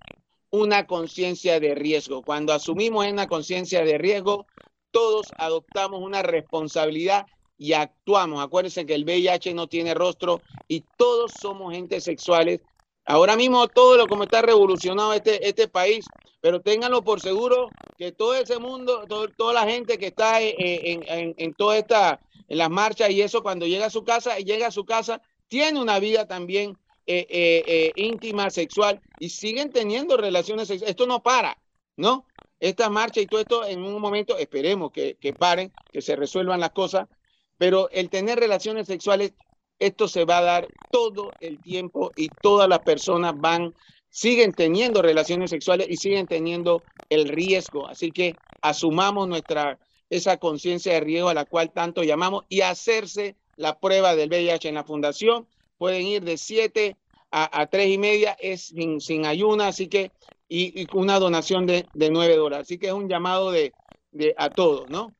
[0.50, 2.22] una conciencia de riesgo.
[2.22, 4.46] Cuando asumimos una conciencia de riesgo,
[4.90, 7.26] todos adoptamos una responsabilidad
[7.58, 8.42] y actuamos.
[8.42, 12.60] Acuérdense que el VIH no tiene rostro y todos somos entes sexuales.
[13.04, 16.06] Ahora mismo todo lo como está revolucionado este, este país,
[16.40, 19.04] pero ténganlo por seguro que todo ese mundo,
[19.36, 23.42] toda la gente que está en, en, en toda esta, en las marchas y eso,
[23.42, 26.78] cuando llega a su casa, llega a su casa, tiene una vida también
[27.10, 30.90] eh, eh, eh, íntima, sexual, y siguen teniendo relaciones sexuales.
[30.90, 31.58] Esto no para,
[31.96, 32.26] ¿no?
[32.60, 36.60] Esta marcha y todo esto en un momento, esperemos que, que paren, que se resuelvan
[36.60, 37.08] las cosas,
[37.56, 39.32] pero el tener relaciones sexuales,
[39.78, 43.74] esto se va a dar todo el tiempo y todas las personas van,
[44.10, 47.88] siguen teniendo relaciones sexuales y siguen teniendo el riesgo.
[47.88, 49.80] Así que asumamos nuestra,
[50.10, 54.68] esa conciencia de riesgo a la cual tanto llamamos y hacerse la prueba del VIH
[54.68, 55.48] en la fundación
[55.78, 56.96] pueden ir de 7
[57.30, 60.10] a, a 3 y media, es sin, sin ayuna, así que,
[60.48, 62.66] y, y una donación de, de 9 dólares.
[62.66, 63.72] Así que es un llamado de,
[64.12, 65.14] de a todos, ¿no?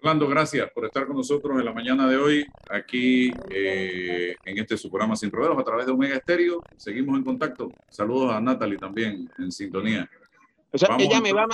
[0.00, 4.76] Orlando, gracias por estar con nosotros en la mañana de hoy, aquí eh, en este
[4.76, 6.62] su programa Sin Rodeos a través de Omega Estéreo.
[6.76, 7.72] Seguimos en contacto.
[7.90, 10.08] Saludos a Natalie también en sintonía.
[10.72, 11.46] O sea, ella, me va,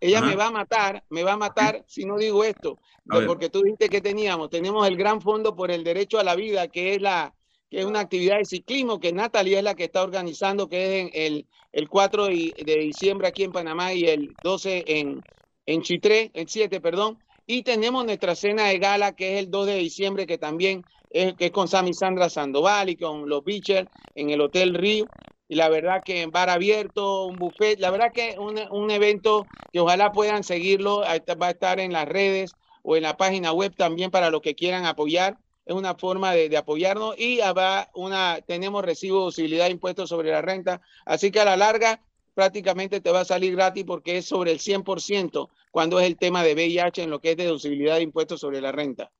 [0.00, 2.78] ella me va a matar, me va a matar si no digo esto,
[3.26, 6.68] porque tú dijiste que teníamos, tenemos el gran fondo por el derecho a la vida,
[6.68, 7.34] que es la,
[7.72, 11.06] que es una actividad de ciclismo que Natalia es la que está organizando, que es
[11.06, 15.24] en el, el 4 de diciembre aquí en Panamá y el 12 en,
[15.64, 17.18] en Chitré, el 7, perdón.
[17.46, 21.32] Y tenemos nuestra cena de gala, que es el 2 de diciembre, que también es,
[21.32, 25.10] que es con Sammy Sandra Sandoval y con los Beachers en el Hotel Río.
[25.48, 29.48] Y la verdad que en bar abierto, un buffet, la verdad que un, un evento
[29.72, 33.74] que ojalá puedan seguirlo, va a estar en las redes o en la página web
[33.74, 38.40] también para los que quieran apoyar es una forma de, de apoyarnos y va una,
[38.46, 42.00] tenemos recibo de utilidad de impuestos sobre la renta, así que a la larga
[42.34, 46.42] prácticamente te va a salir gratis porque es sobre el 100% cuando es el tema
[46.42, 49.10] de VIH en lo que es deducibilidad de impuestos sobre la renta.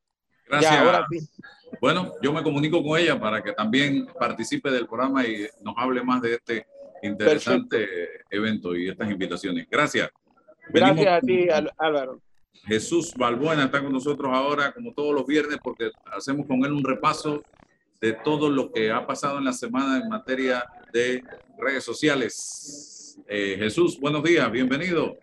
[0.47, 0.73] Gracias.
[0.73, 1.19] ahora sí.
[1.81, 6.03] Bueno, yo me comunico con ella para que también participe del programa y nos hable
[6.03, 6.67] más de este
[7.03, 8.27] interesante Perfecto.
[8.31, 9.67] evento y estas invitaciones.
[9.71, 10.11] Gracias.
[10.69, 11.07] Gracias Venimos...
[11.07, 12.21] a ti, Álvaro.
[12.65, 16.85] Jesús Balbuena está con nosotros ahora, como todos los viernes, porque hacemos con él un
[16.85, 17.43] repaso
[18.01, 21.23] de todo lo que ha pasado en la semana en materia de
[21.59, 23.19] redes sociales.
[23.29, 25.17] Eh, Jesús, buenos días, bienvenido.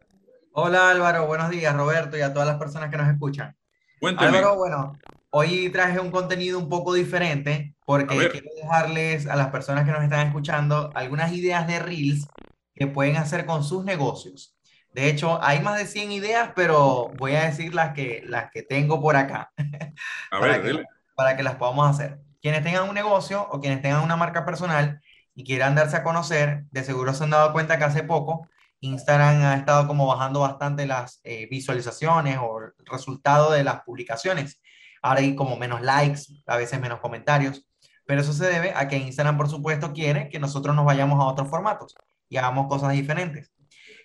[0.52, 3.56] Hola Álvaro, buenos días Roberto y a todas las personas que nos escuchan.
[4.00, 4.38] Cuéntame.
[4.38, 4.98] Álvaro, bueno,
[5.30, 10.04] hoy traje un contenido un poco diferente porque quiero dejarles a las personas que nos
[10.04, 12.28] están escuchando algunas ideas de Reels
[12.74, 14.56] que pueden hacer con sus negocios.
[14.94, 18.64] De hecho, hay más de 100 ideas, pero voy a decir las que, las que
[18.64, 19.52] tengo por acá.
[20.32, 20.86] A para, ver, que, dile.
[21.16, 22.20] para que las podamos hacer.
[22.42, 25.02] Quienes tengan un negocio o quienes tengan una marca personal
[25.36, 28.48] y quieran darse a conocer, de seguro se han dado cuenta que hace poco
[28.82, 34.62] Instagram ha estado como bajando bastante las eh, visualizaciones o el resultado de las publicaciones.
[35.02, 37.66] Ahora hay como menos likes, a veces menos comentarios,
[38.06, 41.28] pero eso se debe a que Instagram, por supuesto, quiere que nosotros nos vayamos a
[41.28, 41.96] otros formatos
[42.30, 43.52] y hagamos cosas diferentes.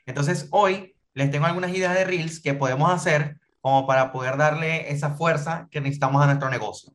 [0.06, 4.92] Entonces, hoy les tengo algunas ideas de Reels que podemos hacer como para poder darle
[4.92, 6.92] esa fuerza que necesitamos a nuestro negocio.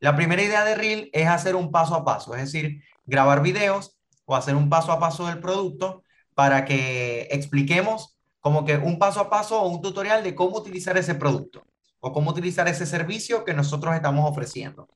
[0.00, 3.96] La primera idea de Reel es hacer un paso a paso, es decir, grabar videos
[4.24, 6.02] o hacer un paso a paso del producto
[6.34, 10.98] para que expliquemos como que un paso a paso o un tutorial de cómo utilizar
[10.98, 11.64] ese producto
[12.00, 14.88] o cómo utilizar ese servicio que nosotros estamos ofreciendo.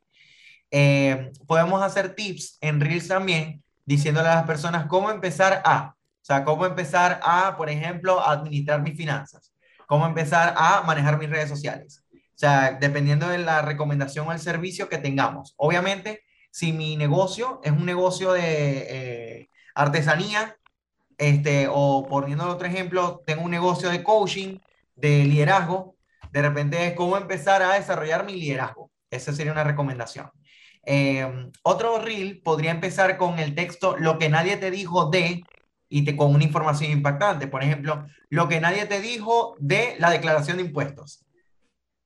[0.72, 5.95] Eh, podemos hacer tips en Reels también, diciéndole a las personas cómo empezar a,
[6.26, 9.52] sea, cómo empezar a, por ejemplo, administrar mis finanzas,
[9.86, 12.04] cómo empezar a manejar mis redes sociales.
[12.12, 15.54] O sea, dependiendo de la recomendación o el servicio que tengamos.
[15.56, 20.56] Obviamente, si mi negocio es un negocio de eh, artesanía,
[21.16, 24.58] este, o poniendo otro ejemplo, tengo un negocio de coaching,
[24.94, 25.96] de liderazgo,
[26.32, 28.90] de repente es cómo empezar a desarrollar mi liderazgo.
[29.10, 30.30] Esa sería una recomendación.
[30.82, 35.42] Em, otro reel podría empezar con el texto lo que nadie te dijo de
[35.88, 37.46] y con una información impactante.
[37.46, 41.24] Por ejemplo, lo que nadie te dijo de la declaración de impuestos.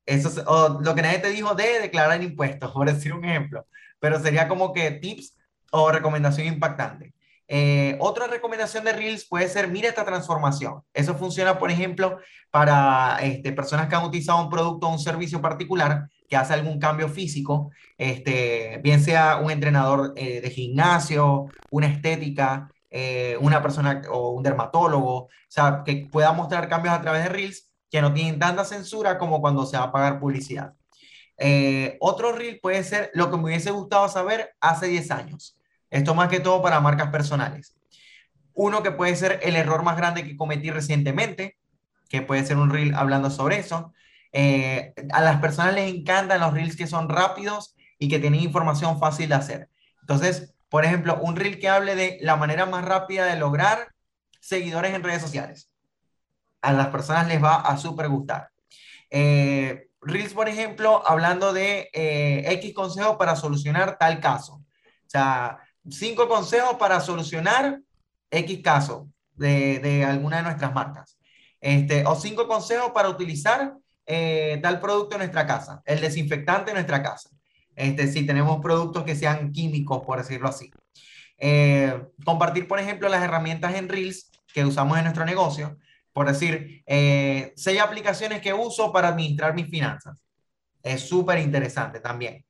[0.06, 3.66] Eso o lo que nadie te dijo de declarar impuestos, por decir un ejemplo.
[3.98, 5.36] Pero sería como que tips
[5.72, 7.14] o recomendación impactante.
[7.52, 10.82] Eh, otra recomendación de Reels puede ser, mira esta transformación.
[10.94, 12.18] Eso funciona, por ejemplo,
[12.50, 16.78] para este, personas que han utilizado un producto o un servicio particular que hace algún
[16.78, 24.02] cambio físico, este, bien sea un entrenador eh, de gimnasio, una estética, eh, una persona
[24.10, 28.12] o un dermatólogo, o sea, que pueda mostrar cambios a través de Reels que no
[28.12, 30.74] tienen tanta censura como cuando se va a pagar publicidad.
[32.00, 35.56] otro Reel puede ser lo que me hubiese gustado saber hace 10 años.
[35.90, 37.74] Esto más que todo para marcas personales.
[38.54, 41.58] Uno que puede ser el error más grande que cometí recientemente,
[42.08, 43.92] que puede ser un reel hablando sobre eso.
[44.32, 48.98] Eh, a las personas les encantan los reels que son rápidos y que tienen información
[49.00, 49.68] fácil de hacer.
[50.00, 53.92] Entonces, por ejemplo, un reel que hable de la manera más rápida de lograr
[54.40, 55.68] seguidores en redes sociales.
[56.62, 58.50] A las personas les va a súper gustar.
[59.10, 64.54] Eh, reels, por ejemplo, hablando de eh, X consejos para solucionar tal caso.
[64.54, 65.58] O sea,
[65.90, 67.80] cinco consejos para solucionar
[68.30, 71.18] X caso de, alguna de nuestras marcas.
[71.60, 73.74] Este, o cinco consejos para utilizar
[74.06, 77.28] eh, tal producto en nuestra casa, el desinfectante en nuestra casa.
[77.76, 80.70] Este, si tenemos productos que sean químicos, por decirlo así.
[81.38, 85.78] Eh, compartir, por ejemplo, las herramientas en Reels que usamos en nuestro negocio.
[86.12, 90.16] Por decir, eh, seis aplicaciones que uso para administrar mis finanzas.
[90.82, 92.44] Es súper interesante también.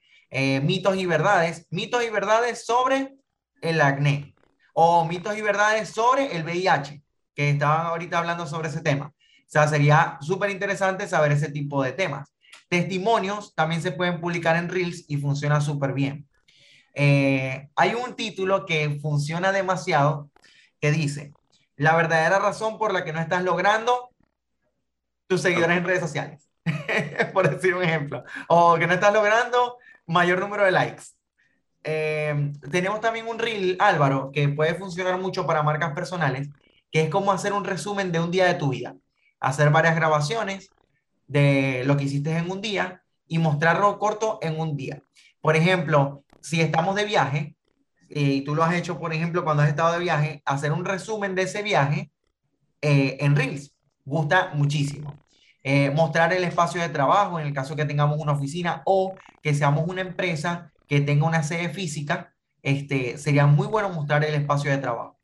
[0.63, 1.67] mitos y verdades.
[1.71, 3.15] Mitos y verdades sobre
[3.61, 4.35] el acné
[4.73, 7.03] o mitos y verdades sobre el VIH,
[7.35, 9.07] que estaban ahorita hablando sobre ese tema.
[9.07, 12.33] O sea, sería súper interesante saber ese tipo de temas.
[12.71, 16.29] Testimonios también se pueden publicar en Reels y funciona súper bien.
[16.95, 20.31] Eh, hay un título que funciona demasiado
[20.81, 21.33] que dice,
[21.75, 24.11] la verdadera razón por la que no estás logrando
[25.27, 26.49] tus seguidores en redes sociales,
[27.35, 31.03] por decir un ejemplo, o que no estás logrando mayor número de likes.
[31.83, 36.49] Eh, tenemos también un reel, Álvaro, que puede funcionar mucho para marcas personales,
[36.93, 38.95] que es como hacer un resumen de un día de tu vida.
[39.41, 40.71] Hacer varias grabaciones
[41.31, 45.03] de lo que hiciste en un día y mostrarlo corto en un día.
[45.41, 47.57] Por ejemplo, si estamos de viaje,
[48.09, 50.85] eh, y tú lo has hecho, por ejemplo, cuando has estado de viaje, hacer un
[50.85, 52.11] resumen de ese viaje
[52.83, 53.73] eh, en Reels.
[54.05, 55.15] Gusta muchísimo.
[55.95, 59.87] mostrar el espacio de trabajo en el caso que tengamos una oficina o que seamos
[59.87, 64.79] una empresa que tenga una sede física, este, sería muy bueno mostrar el espacio de
[64.79, 65.21] trabajo.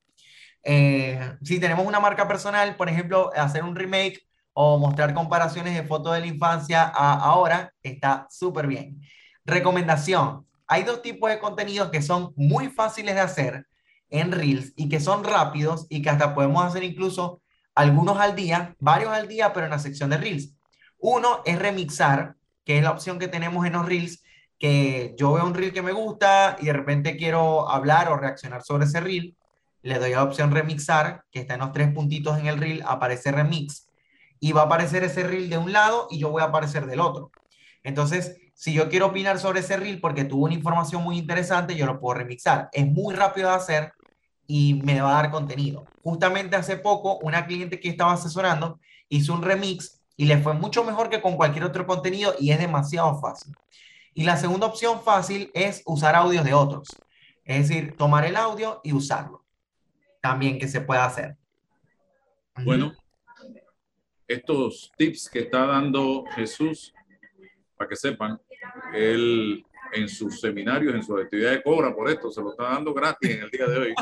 [0.63, 4.26] Eh, si tenemos una marca personal, por ejemplo, hacer un remake
[4.59, 9.03] o mostrar comparaciones de fotos de la infancia a ahora, está súper bien.
[9.45, 10.47] Recomendación.
[10.67, 13.67] Hay dos tipos de contenidos que son muy fáciles de hacer
[14.09, 17.43] en Reels y que son rápidos y que hasta podemos hacer incluso
[17.75, 20.55] algunos al día, varios al día, pero en la sección de Reels.
[20.99, 24.25] Uno es remixar, que es la opción que tenemos en los Reels,
[24.59, 28.63] que yo veo un reel que me gusta y de repente quiero hablar o reaccionar
[28.63, 29.37] sobre ese reel,
[29.83, 32.83] le doy a la opción remixar, que está en los tres puntitos en el reel,
[32.87, 33.86] aparece remix
[34.41, 37.01] y va a aparecer ese reel de un lado y yo voy a aparecer del
[37.01, 37.31] otro.
[37.83, 41.87] Entonces, si yo quiero opinar sobre ese reel porque tuvo una información muy interesante, yo
[41.87, 42.69] lo puedo remixar.
[42.73, 43.93] Es muy rápido de hacer
[44.47, 45.85] y me va a dar contenido.
[46.03, 50.85] Justamente hace poco, una cliente que estaba asesorando hizo un remix y le fue mucho
[50.85, 53.55] mejor que con cualquier otro contenido y es demasiado fácil.
[54.15, 56.89] Y la segunda opción fácil es usar audios de otros.
[57.45, 59.45] Es decir, tomar el audio y usarlo.
[60.23, 61.37] También que se puede hacer.
[62.65, 62.95] Bueno,
[64.27, 66.93] estos tips que está dando Jesús,
[67.77, 68.41] para que sepan,
[68.95, 73.31] él en sus seminarios, en sus actividades cobra por esto, se lo está dando gratis
[73.31, 73.95] en el día de hoy.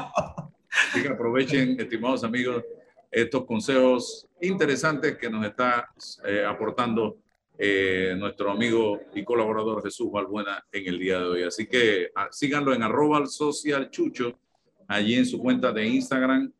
[0.88, 2.64] Así que aprovechen, estimados amigos,
[3.10, 5.88] estos consejos interesantes que nos está
[6.24, 7.18] eh, aportando
[7.56, 11.42] eh, nuestro amigo y colaborador Jesús Valbuena en el día de hoy.
[11.44, 14.36] Así que ah, síganlo en arroba social chucho,
[14.88, 16.52] allí en su cuenta de Instagram.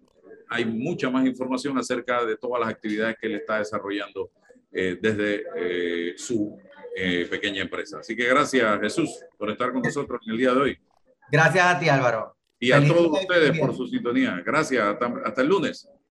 [0.55, 4.31] Hay mucha más información acerca de todas las actividades que él está desarrollando
[4.71, 6.59] eh, desde su
[7.29, 7.99] pequeña empresa.
[7.99, 10.79] Así que gracias Jesús por estar con nosotros en el día de hoy.
[11.31, 12.37] Gracias a ti Álvaro.
[12.61, 14.41] Y a todos ustedes por su sintonía.
[14.47, 14.97] Gracias.
[15.25, 15.89] hasta el lunes.